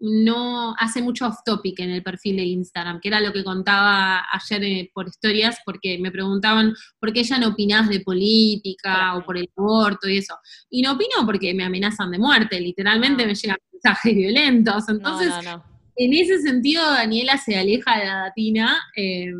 no 0.00 0.74
hace 0.78 1.00
mucho 1.00 1.26
off 1.26 1.38
topic 1.44 1.78
en 1.78 1.90
el 1.90 2.02
perfil 2.02 2.36
de 2.36 2.42
Instagram, 2.44 3.00
que 3.00 3.08
era 3.08 3.20
lo 3.20 3.32
que 3.32 3.44
contaba 3.44 4.24
ayer 4.32 4.64
eh, 4.64 4.90
por 4.92 5.06
historias, 5.06 5.58
porque 5.64 5.96
me 5.98 6.10
preguntaban 6.10 6.74
por 6.98 7.12
qué 7.12 7.22
ya 7.22 7.38
no 7.38 7.48
opinás 7.48 7.88
de 7.88 8.00
política 8.00 9.16
o 9.16 9.24
por 9.24 9.38
el 9.38 9.48
aborto 9.56 10.08
y 10.08 10.18
eso. 10.18 10.36
Y 10.70 10.82
no 10.82 10.92
opino 10.92 11.24
porque 11.24 11.54
me 11.54 11.64
amenazan 11.64 12.10
de 12.10 12.18
muerte, 12.18 12.60
literalmente 12.60 13.22
No. 13.22 13.28
me 13.28 13.34
llegan 13.34 13.58
mensajes 13.72 14.14
violentos. 14.14 14.88
Entonces, 14.88 15.28
no, 15.28 15.42
no. 15.42 15.64
en 15.96 16.14
ese 16.14 16.40
sentido, 16.40 16.82
Daniela 16.90 17.36
se 17.38 17.56
aleja 17.56 17.98
de 17.98 18.06
la 18.06 18.16
datina, 18.16 18.76
eh, 18.96 19.30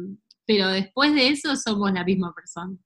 pero 0.46 0.68
después 0.68 1.12
de 1.14 1.28
eso 1.28 1.56
somos 1.56 1.92
la 1.92 2.04
misma 2.04 2.32
persona. 2.34 2.76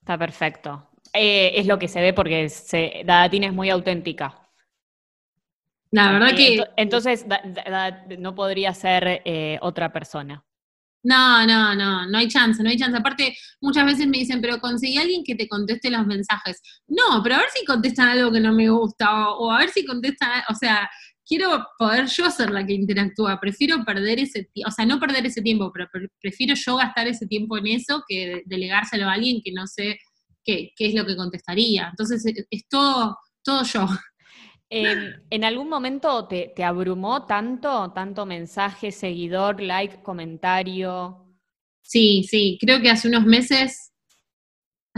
Está 0.00 0.18
perfecto. 0.18 0.90
Eh, 1.14 1.52
es 1.56 1.66
lo 1.66 1.78
que 1.78 1.88
se 1.88 2.00
ve 2.00 2.12
porque 2.12 2.48
se, 2.50 3.02
Dadatina 3.06 3.46
es 3.46 3.52
muy 3.54 3.70
auténtica. 3.70 4.49
La 5.92 6.12
verdad 6.12 6.36
que 6.36 6.56
ento- 6.58 6.68
Entonces, 6.76 7.28
da- 7.28 7.42
da- 7.44 7.64
da- 7.70 8.04
no 8.18 8.34
podría 8.34 8.72
ser 8.74 9.22
eh, 9.24 9.58
otra 9.62 9.92
persona. 9.92 10.44
no, 11.02 11.46
no, 11.46 11.74
no, 11.74 12.06
no 12.06 12.18
hay 12.18 12.28
chance, 12.28 12.62
no 12.62 12.68
hay 12.68 12.76
chance. 12.76 12.96
Aparte, 12.96 13.34
muchas 13.62 13.86
veces 13.86 14.06
me 14.06 14.18
dicen, 14.18 14.40
pero 14.42 14.60
conseguí 14.60 14.98
a 14.98 15.00
alguien 15.02 15.24
que 15.24 15.34
te 15.34 15.48
conteste 15.48 15.90
los 15.90 16.06
mensajes. 16.06 16.60
No, 16.86 17.22
pero 17.22 17.36
a 17.36 17.38
ver 17.38 17.48
si 17.54 17.64
contestan 17.64 18.08
algo 18.10 18.30
que 18.30 18.40
no 18.40 18.52
me 18.52 18.68
gusta, 18.68 19.30
o, 19.30 19.46
o 19.46 19.50
a 19.50 19.58
ver 19.60 19.70
si 19.70 19.84
contestan, 19.86 20.42
o 20.50 20.54
sea, 20.54 20.88
quiero 21.26 21.66
poder 21.78 22.06
yo 22.06 22.30
ser 22.30 22.50
la 22.50 22.66
que 22.66 22.74
interactúa. 22.74 23.40
Prefiero 23.40 23.82
perder 23.84 24.18
ese 24.20 24.44
tiempo, 24.52 24.68
o 24.68 24.72
sea, 24.72 24.84
no 24.84 25.00
perder 25.00 25.24
ese 25.26 25.40
tiempo, 25.42 25.72
pero 25.72 25.88
pre- 25.90 26.08
prefiero 26.20 26.54
yo 26.54 26.76
gastar 26.76 27.06
ese 27.08 27.26
tiempo 27.26 27.56
en 27.58 27.66
eso 27.68 28.04
que 28.06 28.26
de- 28.28 28.42
delegárselo 28.46 29.08
a 29.08 29.14
alguien 29.14 29.40
que 29.42 29.52
no 29.52 29.66
sé 29.66 29.98
qué, 30.44 30.70
qué 30.76 30.86
es 30.88 30.94
lo 30.94 31.06
que 31.06 31.16
contestaría. 31.16 31.88
Entonces, 31.90 32.24
es, 32.26 32.46
es 32.50 32.68
todo, 32.68 33.16
todo 33.42 33.64
yo. 33.64 33.88
Eh, 34.72 35.14
¿En 35.30 35.44
algún 35.44 35.68
momento 35.68 36.28
te 36.28 36.62
abrumó 36.62 37.26
tanto, 37.26 37.90
tanto 37.92 38.24
mensaje, 38.24 38.92
seguidor, 38.92 39.60
like, 39.60 40.02
comentario? 40.02 41.26
Sí, 41.82 42.22
sí, 42.22 42.56
creo 42.60 42.80
que 42.80 42.88
hace 42.88 43.08
unos 43.08 43.26
meses, 43.26 43.89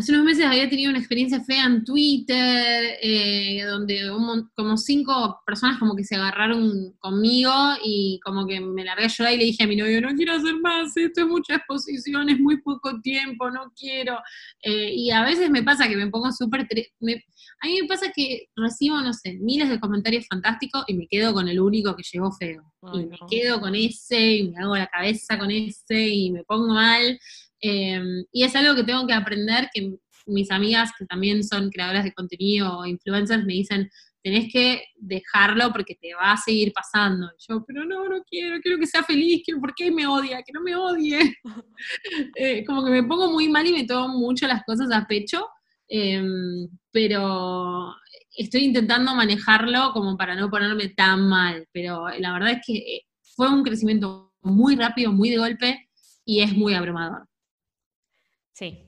hace 0.03 0.13
unos 0.13 0.25
meses 0.25 0.45
había 0.45 0.69
tenido 0.69 0.91
una 0.91 0.99
experiencia 0.99 1.41
fea 1.45 1.65
en 1.65 1.85
Twitter, 1.85 2.99
eh, 3.01 3.63
donde 3.65 4.11
un 4.11 4.51
como 4.57 4.77
cinco 4.77 5.41
personas 5.47 5.79
como 5.79 5.95
que 5.95 6.03
se 6.03 6.17
agarraron 6.17 6.93
conmigo 6.99 7.53
y 7.85 8.19
como 8.25 8.45
que 8.45 8.61
me 8.61 8.85
largué 8.85 9.05
a 9.05 9.09
llorar 9.09 9.35
y 9.35 9.37
le 9.39 9.45
dije 9.45 9.63
a 9.63 9.69
mi 9.69 9.77
novio, 9.77 10.01
no 10.01 10.13
quiero 10.17 10.33
hacer 10.33 10.57
más, 10.61 10.97
esto 10.97 11.21
es 11.21 11.27
mucha 11.29 11.55
exposición, 11.55 12.29
es 12.29 12.41
muy 12.41 12.61
poco 12.63 13.01
tiempo, 13.01 13.49
no 13.49 13.73
quiero. 13.79 14.19
Eh, 14.63 14.93
y 14.93 15.11
a 15.13 15.23
veces 15.23 15.49
me 15.51 15.63
pasa 15.63 15.89
que 15.89 15.97
me 15.97 16.09
pongo 16.09 16.33
súper... 16.33 16.63
A 16.63 17.67
mí 17.69 17.81
me 17.81 17.87
pasa 17.87 18.11
que 18.13 18.49
recibo, 18.57 19.01
no 19.01 19.13
sé, 19.13 19.35
miles 19.41 19.69
de 19.69 19.79
comentarios 19.79 20.27
fantásticos 20.27 20.83
y 20.89 20.95
me 20.95 21.07
quedo 21.07 21.33
con 21.33 21.49
el 21.49 21.61
único 21.61 21.95
que 21.95 22.03
llegó 22.03 22.33
feo. 22.33 22.65
Ay, 22.83 23.03
y 23.03 23.07
me 23.07 23.17
no. 23.21 23.27
quedo 23.29 23.61
con 23.61 23.77
ese 23.77 24.37
y 24.37 24.49
me 24.49 24.59
hago 24.59 24.77
la 24.77 24.89
cabeza 24.89 25.39
con 25.39 25.49
ese 25.49 26.09
y 26.09 26.33
me 26.33 26.43
pongo 26.43 26.75
mal. 26.75 27.21
Em, 27.63 28.25
y 28.33 28.43
es 28.43 28.55
algo 28.57 28.75
que 28.75 28.83
tengo 28.83 29.07
que 29.07 29.15
aprender, 29.15 29.71
que 29.73 29.95
mis 30.27 30.51
amigas 30.51 30.91
que 30.99 31.07
también 31.07 31.45
son 31.45 31.71
creadoras 31.71 32.05
de 32.05 32.13
contenido 32.13 32.79
o 32.79 32.87
influencers 32.87 33.45
me 33.45 33.55
dicen, 33.55 33.89
tenés 34.23 34.53
que 34.53 34.85
dejarlo 34.97 35.73
porque 35.73 35.95
te 35.95 36.15
va 36.15 36.33
a 36.33 36.37
seguir 36.37 36.73
pasando. 36.73 37.27
Y 37.27 37.45
yo, 37.49 37.65
pero 37.65 37.85
no, 37.85 38.09
no 38.09 38.23
quiero, 38.25 38.61
quiero 38.61 38.79
que 38.79 38.87
sea 38.87 39.03
feliz, 39.05 39.43
quiero, 39.45 39.61
¿por 39.61 39.75
qué 39.75 39.91
me 39.93 40.07
odia? 40.07 40.43
Que 40.43 40.53
no 40.53 40.63
me 40.63 40.77
odie. 40.77 41.19
Eh, 42.37 42.65
como 42.65 42.85
que 42.85 42.91
me 42.91 43.03
pongo 43.03 43.31
muy 43.31 43.49
mal 43.49 43.67
y 43.67 43.73
me 43.73 43.85
tomo 43.85 44.19
mucho 44.19 44.47
las 44.47 44.63
cosas 44.65 44.91
a 44.93 45.07
pecho, 45.07 45.49
em, 45.89 46.69
pero 46.93 47.95
estoy 48.37 48.65
intentando 48.65 49.15
manejarlo 49.15 49.93
como 49.93 50.17
para 50.17 50.35
no 50.35 50.51
ponerme 50.51 50.89
tan 50.91 51.29
mal, 51.29 51.67
pero 51.73 52.09
la 52.19 52.33
verdad 52.33 52.53
es 52.53 52.59
que 52.67 52.75
eh, 52.75 53.07
fue 53.37 53.49
un 53.49 53.63
crecimiento 53.63 54.33
muy 54.43 54.77
rápido, 54.77 55.13
muy 55.13 55.31
de 55.31 55.39
golpe 55.39 55.89
y 56.25 56.41
es 56.41 56.53
muy 56.57 56.75
abrumador. 56.75 57.27
Sí, 58.53 58.87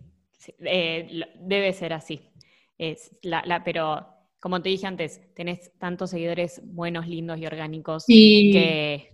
eh, 0.60 1.24
debe 1.40 1.72
ser 1.72 1.92
así. 1.92 2.30
Es 2.76 3.16
la, 3.22 3.62
pero 3.64 4.06
como 4.40 4.60
te 4.60 4.68
dije 4.68 4.86
antes, 4.86 5.22
tenés 5.34 5.72
tantos 5.78 6.10
seguidores 6.10 6.60
buenos, 6.64 7.08
lindos 7.08 7.38
y 7.38 7.46
orgánicos 7.46 8.04
que, 8.06 9.10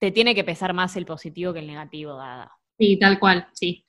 te 0.00 0.12
tiene 0.12 0.34
que 0.34 0.44
pesar 0.44 0.74
más 0.74 0.96
el 0.96 1.06
positivo 1.06 1.52
que 1.52 1.58
el 1.60 1.66
negativo, 1.66 2.16
Dada. 2.16 2.52
Sí, 2.78 2.98
tal 2.98 3.18
cual, 3.18 3.48
sí. 3.52 3.84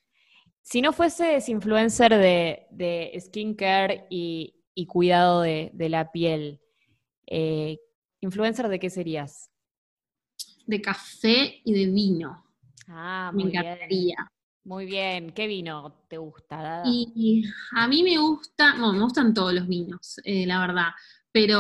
Si 0.62 0.82
no 0.82 0.94
fueses 0.94 1.50
influencer 1.50 2.16
de, 2.16 2.68
de 2.72 3.20
skincare 3.20 4.06
y, 4.10 4.56
cuidado 4.88 5.42
de, 5.42 5.72
la 5.90 6.12
piel, 6.12 6.62
eh, 7.28 7.80
¿influencer 8.22 8.68
de 8.68 8.80
qué 8.80 8.90
serías? 8.90 9.52
De 10.66 10.82
café 10.82 11.62
y 11.64 11.74
de 11.74 11.92
vino. 11.92 12.46
Ah, 12.88 13.32
muy 13.34 13.46
Me 13.46 13.50
encantaría. 13.50 14.32
Muy 14.64 14.86
bien, 14.86 15.32
¿qué 15.32 15.48
vino 15.48 15.96
te 16.08 16.18
gusta? 16.18 16.84
Y 16.86 17.44
a 17.72 17.88
mí 17.88 18.04
me 18.04 18.18
gusta, 18.18 18.76
no, 18.76 18.94
me 18.94 19.00
gustan 19.00 19.34
todos 19.34 19.54
los 19.54 19.68
vinos, 19.68 20.20
eh, 20.24 20.46
la 20.46 20.60
verdad, 20.60 20.90
pero 21.32 21.60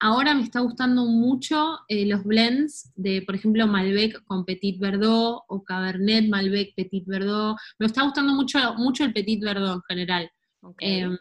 ahora 0.00 0.34
me 0.34 0.42
está 0.42 0.60
gustando 0.60 1.04
mucho 1.04 1.78
eh, 1.88 2.06
los 2.06 2.24
blends 2.24 2.92
de, 2.96 3.22
por 3.22 3.36
ejemplo, 3.36 3.66
Malbec 3.66 4.22
con 4.24 4.44
Petit 4.44 4.78
Verdot 4.80 5.44
o 5.46 5.62
Cabernet 5.62 6.28
Malbec 6.28 6.74
Petit 6.74 7.06
Verdot. 7.06 7.56
Me 7.78 7.86
está 7.86 8.02
gustando 8.02 8.34
mucho, 8.34 8.58
mucho 8.74 9.04
el 9.04 9.12
Petit 9.12 9.42
Verdot 9.42 9.76
en 9.76 9.82
general. 9.82 10.30
Em, 10.78 11.16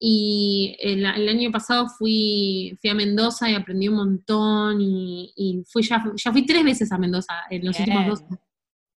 y 0.00 0.76
el, 0.80 1.04
año 1.06 1.50
pasado 1.50 1.88
fui, 1.88 2.78
fui 2.80 2.90
a 2.90 2.94
Mendoza 2.94 3.50
y 3.50 3.54
aprendí 3.54 3.88
un 3.88 3.96
montón 3.96 4.80
y, 4.80 5.64
fui 5.66 5.82
ya, 5.82 6.04
ya 6.14 6.30
fui 6.30 6.46
tres 6.46 6.62
veces 6.62 6.92
a 6.92 6.98
Mendoza 6.98 7.34
en 7.50 7.64
los 7.64 7.78
últimos 7.78 8.06
dos 8.06 8.22
años 8.22 8.47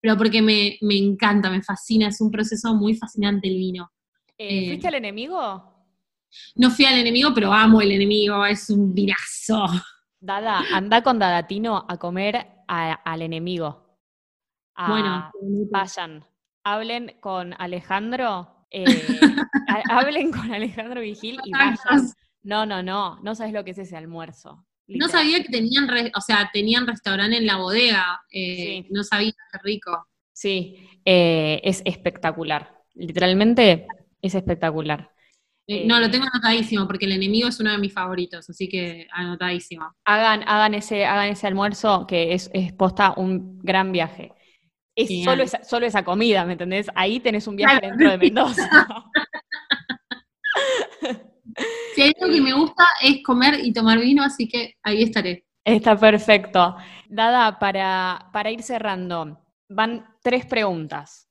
pero 0.00 0.16
porque 0.16 0.40
me, 0.40 0.78
encanta, 0.80 1.50
me 1.50 1.62
fascina, 1.62 2.08
es 2.08 2.20
un 2.20 2.30
proceso 2.30 2.74
muy 2.74 2.94
fascinante 2.94 3.48
el 3.48 3.56
vino. 3.56 3.90
Eh, 4.38 4.68
¿Fuiste 4.68 4.88
al 4.88 4.94
enemigo? 4.94 5.70
No 6.54 6.70
fui 6.70 6.84
al 6.84 6.98
enemigo, 6.98 7.32
pero 7.34 7.52
amo 7.52 7.80
el 7.80 7.92
enemigo, 7.92 8.44
es 8.46 8.70
un 8.70 8.94
vinazo. 8.94 9.66
Dada, 10.18 10.62
anda 10.72 11.02
con 11.02 11.18
Dadatino 11.18 11.84
a 11.88 11.96
comer 11.98 12.46
al 12.66 13.22
enemigo. 13.22 13.98
bueno, 14.86 15.30
vayan, 15.70 16.24
hablen 16.64 17.16
con 17.20 17.54
Alejandro, 17.58 18.66
eh, 18.70 18.84
hablen 19.90 20.30
con 20.30 20.52
Alejandro 20.52 21.00
Vigil 21.00 21.38
y 21.44 21.50
vayan. 21.52 22.12
No, 22.42 22.64
no, 22.64 22.82
no, 22.82 23.20
no 23.20 23.34
sabes 23.34 23.52
lo 23.52 23.64
que 23.64 23.72
es 23.72 23.78
ese 23.78 23.96
almuerzo. 23.96 24.64
No 24.90 25.08
sabía 25.08 25.42
que 25.42 25.48
tenían, 25.48 25.88
o 26.14 26.20
sea, 26.20 26.50
tenían 26.52 26.86
restaurante 26.86 27.36
en 27.36 27.46
la 27.46 27.56
bodega. 27.56 28.20
Eh, 28.32 28.86
no 28.90 29.04
sabía, 29.04 29.32
qué 29.52 29.58
rico. 29.62 30.06
Sí, 30.32 30.76
eh, 31.04 31.60
es 31.64 31.82
espectacular. 31.84 32.74
Literalmente 32.94 33.86
es 34.20 34.34
espectacular. 34.34 35.10
Eh, 35.66 35.84
no, 35.86 36.00
lo 36.00 36.10
tengo 36.10 36.26
anotadísimo 36.32 36.86
porque 36.86 37.06
el 37.06 37.12
enemigo 37.12 37.48
es 37.48 37.60
uno 37.60 37.70
de 37.70 37.78
mis 37.78 37.92
favoritos, 37.92 38.50
así 38.50 38.68
que 38.68 39.06
anotadísimo. 39.12 39.94
Hagan, 40.04 40.42
hagan, 40.46 40.74
ese, 40.74 41.06
hagan 41.06 41.28
ese 41.28 41.46
almuerzo 41.46 42.06
que 42.08 42.34
es, 42.34 42.50
es 42.52 42.72
posta 42.72 43.14
un 43.16 43.60
gran 43.60 43.92
viaje. 43.92 44.32
Es 44.96 45.24
solo 45.24 45.44
esa, 45.44 45.62
solo 45.62 45.86
esa 45.86 46.04
comida, 46.04 46.44
¿me 46.44 46.52
entendés? 46.52 46.88
Ahí 46.94 47.20
tenés 47.20 47.46
un 47.46 47.56
viaje 47.56 47.80
dentro 47.80 48.10
de 48.10 48.18
Mendoza. 48.18 48.68
Si 51.94 52.02
hay 52.02 52.12
algo 52.20 52.32
que 52.32 52.40
me 52.40 52.52
gusta 52.52 52.84
es 53.02 53.22
comer 53.22 53.60
y 53.62 53.72
tomar 53.72 53.98
vino, 53.98 54.22
así 54.22 54.48
que 54.48 54.74
ahí 54.82 55.02
estaré. 55.02 55.44
Está 55.64 55.96
perfecto. 55.96 56.76
Dada, 57.08 57.58
para, 57.58 58.30
para 58.32 58.50
ir 58.50 58.62
cerrando, 58.62 59.40
van 59.68 60.04
tres 60.22 60.46
preguntas. 60.46 61.30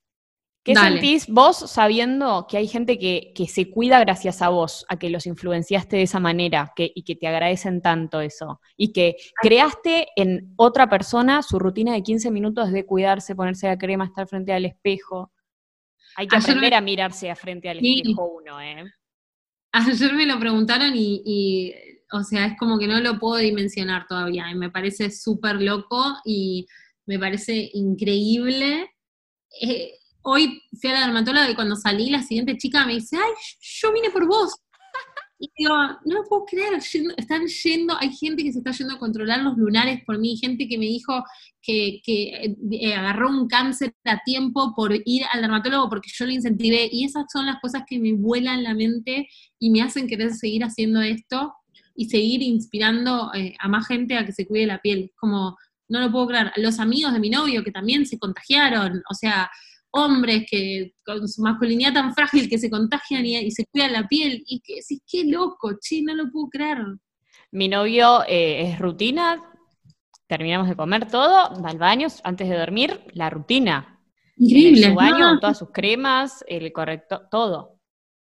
¿Qué 0.63 0.75
sentís 0.75 1.27
vos 1.27 1.57
sabiendo 1.57 2.45
que 2.47 2.57
hay 2.57 2.67
gente 2.67 2.99
que, 2.99 3.33
se 3.47 3.71
cuida 3.71 3.99
gracias 3.99 4.41
a 4.41 4.49
vos, 4.49 4.85
a 4.89 4.99
que 4.99 5.09
los 5.09 5.25
influenciaste 5.25 5.97
de 5.97 6.03
esa 6.03 6.19
manera 6.19 6.73
que, 6.75 6.91
y 6.93 7.03
que 7.03 7.15
te 7.15 7.27
agradecen 7.27 7.81
tanto 7.81 8.21
eso? 8.21 8.59
Y 8.75 8.91
que 8.91 9.15
creaste 9.41 10.09
en 10.15 10.53
otra 10.57 10.87
persona 10.89 11.41
su 11.41 11.59
rutina 11.59 11.93
de 11.93 12.03
15 12.03 12.29
minutos 12.29 12.71
de 12.71 12.85
cuidarse, 12.85 13.35
ponerse 13.35 13.67
la 13.67 13.77
crema, 13.77 14.05
estar 14.05 14.27
frente 14.27 14.53
al 14.53 14.65
espejo. 14.65 15.31
Hay 16.17 16.27
que 16.27 16.37
aprender 16.37 16.73
a 16.73 16.81
mirarse 16.81 17.31
a 17.31 17.35
frente 17.35 17.69
al 17.69 17.77
espejo 17.77 18.25
uno, 18.25 18.61
¿eh? 18.61 18.83
Ayer 19.71 20.13
me 20.13 20.25
lo 20.25 20.39
preguntaron 20.39 20.93
y, 20.95 21.73
o 22.11 22.23
sea, 22.23 22.47
es 22.47 22.57
como 22.57 22.79
que 22.79 22.87
no 22.87 22.99
lo 22.99 23.19
puedo 23.19 23.37
dimensionar 23.37 24.07
todavía. 24.07 24.49
Y 24.51 24.55
me 24.55 24.71
parece 24.71 25.11
súper 25.11 25.61
loco 25.61 26.17
y 26.25 26.67
me 27.05 27.19
parece 27.19 27.69
increíble. 27.73 28.91
Eh, 29.61 29.93
hoy 30.23 30.61
fui 30.79 30.89
a 30.89 30.93
la 30.93 31.05
dermatóloga 31.05 31.49
y 31.49 31.55
cuando 31.55 31.75
salí, 31.75 32.09
la 32.09 32.23
siguiente 32.23 32.57
chica 32.57 32.85
me 32.85 32.95
dice, 32.95 33.17
ay, 33.17 33.31
yo 33.59 33.93
vine 33.93 34.09
por 34.09 34.27
vos. 34.27 34.53
Y 35.41 35.49
digo, 35.57 35.73
no 35.73 36.15
lo 36.15 36.23
puedo 36.25 36.43
creer, 36.45 36.73
están 37.15 37.47
yendo, 37.47 37.95
hay 37.97 38.13
gente 38.13 38.43
que 38.43 38.51
se 38.51 38.57
está 38.57 38.71
yendo 38.71 38.95
a 38.95 38.99
controlar 38.99 39.41
los 39.41 39.57
lunares 39.57 40.03
por 40.05 40.19
mí, 40.19 40.35
gente 40.35 40.67
que 40.67 40.77
me 40.77 40.85
dijo 40.85 41.23
que, 41.61 42.01
que 42.03 42.55
eh, 42.71 42.93
agarró 42.93 43.29
un 43.29 43.47
cáncer 43.47 43.95
a 44.03 44.21
tiempo 44.25 44.73
por 44.75 44.93
ir 45.05 45.23
al 45.31 45.39
dermatólogo 45.41 45.87
porque 45.87 46.09
yo 46.13 46.25
le 46.25 46.33
incentivé, 46.33 46.89
y 46.91 47.05
esas 47.05 47.23
son 47.31 47.45
las 47.45 47.61
cosas 47.61 47.83
que 47.87 47.99
me 47.99 48.11
vuelan 48.13 48.63
la 48.63 48.73
mente 48.73 49.29
y 49.59 49.69
me 49.69 49.81
hacen 49.81 50.07
querer 50.07 50.33
seguir 50.33 50.65
haciendo 50.65 51.01
esto 51.01 51.53
y 51.95 52.09
seguir 52.09 52.41
inspirando 52.41 53.31
eh, 53.33 53.55
a 53.59 53.69
más 53.69 53.87
gente 53.87 54.17
a 54.17 54.25
que 54.25 54.33
se 54.33 54.45
cuide 54.45 54.65
la 54.65 54.81
piel. 54.81 55.11
Como, 55.15 55.57
no 55.87 55.99
lo 55.99 56.11
puedo 56.11 56.27
creer. 56.27 56.51
Los 56.57 56.79
amigos 56.79 57.13
de 57.13 57.19
mi 57.19 57.29
novio 57.29 57.63
que 57.63 57.71
también 57.71 58.05
se 58.05 58.19
contagiaron, 58.19 59.01
o 59.09 59.13
sea, 59.13 59.49
hombres 59.91 60.45
que 60.49 60.93
con 61.05 61.27
su 61.27 61.41
masculinidad 61.41 61.93
tan 61.93 62.13
frágil 62.13 62.49
que 62.49 62.57
se 62.57 62.69
contagian 62.69 63.25
y, 63.25 63.51
se 63.51 63.65
cuidan 63.65 63.93
la 63.93 64.07
piel, 64.07 64.43
y 64.45 64.61
que 64.61 64.75
decís, 64.75 65.01
qué 65.09 65.25
loco, 65.25 65.77
che, 65.81 66.01
no 66.01 66.13
lo 66.13 66.31
puedo 66.31 66.49
creer. 66.49 66.79
Mi 67.51 67.67
novio 67.67 68.23
eh, 68.27 68.69
es 68.69 68.79
rutina, 68.79 69.43
terminamos 70.27 70.69
de 70.69 70.75
comer 70.75 71.09
todo, 71.09 71.61
va 71.61 71.69
al 71.69 71.79
baño 71.79 72.07
antes 72.23 72.47
de 72.47 72.57
dormir, 72.57 73.01
la 73.13 73.29
rutina. 73.29 73.99
Increíble. 74.37 74.89
su 74.89 74.93
baño, 74.93 75.39
todas 75.39 75.57
sus 75.57 75.71
cremas, 75.71 76.45
el 76.47 76.71
correcto, 76.71 77.23
todo. 77.29 77.79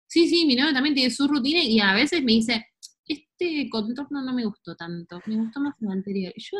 Sí, 0.07 0.29
sí, 0.29 0.46
mi 0.46 0.55
novio 0.55 0.72
también 0.72 0.94
tiene 0.94 1.11
su 1.11 1.26
rutina 1.26 1.61
y 1.62 1.81
a 1.81 1.92
veces 1.92 2.22
me 2.22 2.33
dice, 2.33 2.66
este 3.07 3.69
contorno 3.71 4.23
no 4.23 4.33
me 4.33 4.45
gustó 4.45 4.75
tanto, 4.75 5.21
me 5.27 5.37
gustó 5.37 5.61
más 5.61 5.81
el 5.81 5.90
anterior. 5.90 6.33
Yo 6.37 6.59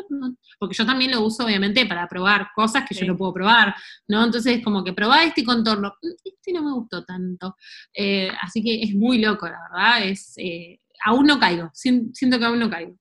porque 0.59 0.75
yo 0.75 0.85
también 0.85 1.11
lo 1.11 1.21
uso 1.21 1.45
obviamente 1.45 1.85
para 1.85 2.07
probar 2.07 2.49
cosas 2.55 2.85
que 2.87 2.95
yo 2.95 3.05
no 3.05 3.17
puedo 3.17 3.33
probar, 3.33 3.75
¿no? 4.07 4.23
Entonces 4.23 4.63
como 4.63 4.83
que 4.83 4.93
probá 4.93 5.23
este 5.23 5.43
contorno, 5.43 5.93
mm, 6.01 6.07
este 6.23 6.53
no 6.53 6.63
me 6.63 6.73
gustó 6.73 7.03
tanto. 7.03 7.55
Eh, 7.93 8.29
así 8.41 8.63
que 8.63 8.81
es 8.81 8.93
muy 8.95 9.19
loco, 9.19 9.47
la 9.47 9.59
verdad, 9.71 10.07
es, 10.07 10.33
eh, 10.37 10.79
aún 11.03 11.25
no 11.25 11.39
caigo, 11.39 11.69
siento 11.73 12.39
que 12.39 12.45
aún 12.45 12.59
no 12.59 12.69
caigo. 12.69 12.95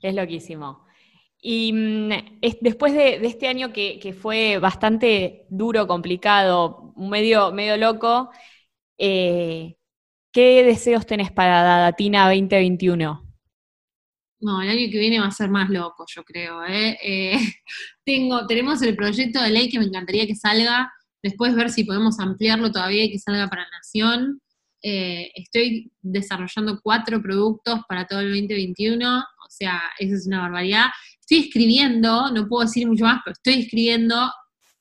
Es 0.00 0.14
loquísimo. 0.14 0.84
Y 1.42 1.72
mm, 1.72 2.10
después 2.60 2.92
de, 2.92 3.16
este 3.26 3.48
año 3.48 3.72
que, 3.72 4.14
fue 4.20 4.58
bastante 4.58 5.46
duro, 5.48 5.86
complicado, 5.86 6.92
medio, 6.96 7.52
medio 7.52 7.76
loco, 7.76 8.30
eh, 8.98 9.76
¿Qué 10.32 10.62
deseos 10.62 11.06
tenés 11.06 11.32
para 11.32 11.62
Dadatina 11.62 12.28
2021? 12.28 13.26
No, 14.40 14.62
el 14.62 14.68
año 14.70 14.88
que 14.90 14.98
viene 14.98 15.18
va 15.18 15.26
a 15.26 15.32
ser 15.32 15.50
más 15.50 15.68
loco, 15.68 16.04
yo 16.08 16.22
creo. 16.22 16.64
¿eh? 16.64 16.96
Eh, 17.02 17.38
tengo, 18.04 18.46
tenemos 18.46 18.80
el 18.82 18.94
proyecto 18.94 19.42
de 19.42 19.50
ley 19.50 19.68
que 19.68 19.80
me 19.80 19.86
encantaría 19.86 20.26
que 20.26 20.36
salga, 20.36 20.92
después 21.20 21.54
ver 21.56 21.70
si 21.70 21.82
podemos 21.84 22.20
ampliarlo 22.20 22.70
todavía 22.70 23.04
y 23.04 23.10
que 23.10 23.18
salga 23.18 23.48
para 23.48 23.68
Nación. 23.70 24.40
Eh, 24.82 25.32
estoy 25.34 25.92
desarrollando 26.00 26.80
cuatro 26.80 27.20
productos 27.20 27.80
para 27.88 28.06
todo 28.06 28.20
el 28.20 28.28
2021, 28.28 29.18
o 29.18 29.50
sea, 29.50 29.82
eso 29.98 30.14
es 30.14 30.28
una 30.28 30.42
barbaridad. 30.42 30.86
Estoy 31.20 31.38
escribiendo, 31.38 32.30
no 32.30 32.46
puedo 32.48 32.66
decir 32.66 32.86
mucho 32.86 33.04
más, 33.04 33.20
pero 33.24 33.32
estoy 33.32 33.64
escribiendo 33.64 34.30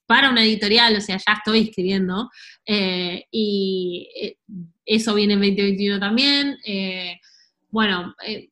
para 0.10 0.32
una 0.32 0.44
editorial, 0.44 0.96
o 0.96 1.02
sea, 1.02 1.18
ya 1.18 1.34
estoy 1.34 1.70
escribiendo, 1.70 2.32
y 2.66 4.10
eso 4.90 5.14
viene 5.14 5.34
en 5.34 5.40
2021 5.40 6.00
también. 6.00 6.58
Eh, 6.66 7.20
bueno, 7.70 8.16
eh, 8.26 8.50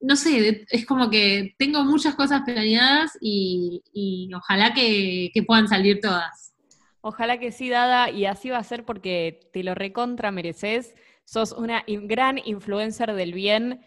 no 0.00 0.16
sé, 0.16 0.66
es 0.70 0.86
como 0.86 1.10
que 1.10 1.54
tengo 1.58 1.84
muchas 1.84 2.14
cosas 2.14 2.42
planeadas 2.42 3.16
y, 3.20 4.30
ojalá 4.34 4.72
que, 4.72 5.30
puedan 5.46 5.68
salir 5.68 6.00
todas. 6.00 6.54
Ojalá 7.02 7.38
que 7.38 7.52
sí, 7.52 7.68
Dada, 7.68 8.10
y 8.10 8.24
así 8.24 8.48
va 8.48 8.58
a 8.58 8.64
ser 8.64 8.84
porque 8.84 9.50
te 9.52 9.62
lo 9.62 9.74
recontra 9.74 10.30
mereces. 10.30 10.94
Sos 11.24 11.52
una 11.52 11.84
gran 11.86 12.38
influencer 12.44 13.12
del 13.12 13.34
bien. 13.34 13.82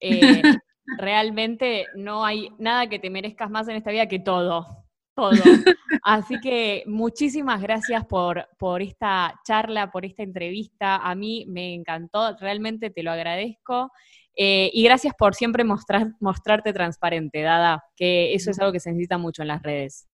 Eh, 0.00 0.42
realmente 0.98 1.86
no 1.94 2.24
hay 2.24 2.48
nada 2.58 2.88
que 2.88 2.98
te 2.98 3.10
merezcas 3.10 3.50
más 3.50 3.68
en 3.68 3.76
esta 3.76 3.90
vida 3.90 4.08
que 4.08 4.18
todo, 4.18 4.81
todo. 5.14 5.32
Así 6.02 6.40
que 6.40 6.84
muchísimas 6.86 7.60
gracias 7.60 8.04
por, 8.06 8.48
por 8.58 8.82
esta 8.82 9.40
charla, 9.44 9.90
por 9.90 10.04
esta 10.04 10.22
entrevista. 10.22 10.96
A 10.96 11.14
mí 11.14 11.46
me 11.48 11.74
encantó, 11.74 12.36
realmente 12.38 12.90
te 12.90 13.02
lo 13.02 13.10
agradezco. 13.12 13.90
Eh, 14.34 14.70
y 14.72 14.82
gracias 14.82 15.14
por 15.16 15.34
siempre 15.34 15.62
mostrar, 15.64 16.12
mostrarte 16.20 16.72
transparente, 16.72 17.42
Dada, 17.42 17.84
que 17.96 18.34
eso 18.34 18.50
es 18.50 18.58
algo 18.58 18.72
que 18.72 18.80
se 18.80 18.90
necesita 18.90 19.18
mucho 19.18 19.42
en 19.42 19.48
las 19.48 19.62
redes. 19.62 20.08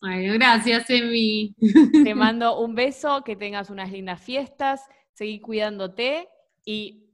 Ay, 0.00 0.26
gracias, 0.36 0.90
Emi. 0.90 1.54
Te 2.04 2.14
mando 2.14 2.58
un 2.58 2.74
beso, 2.74 3.22
que 3.24 3.36
tengas 3.36 3.70
unas 3.70 3.92
lindas 3.92 4.20
fiestas, 4.20 4.82
seguí 5.12 5.40
cuidándote 5.40 6.28
y 6.64 7.04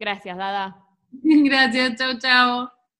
gracias, 0.00 0.36
Dada. 0.36 0.84
Gracias, 1.22 1.96
chao, 1.96 2.18
chao. 2.18 2.73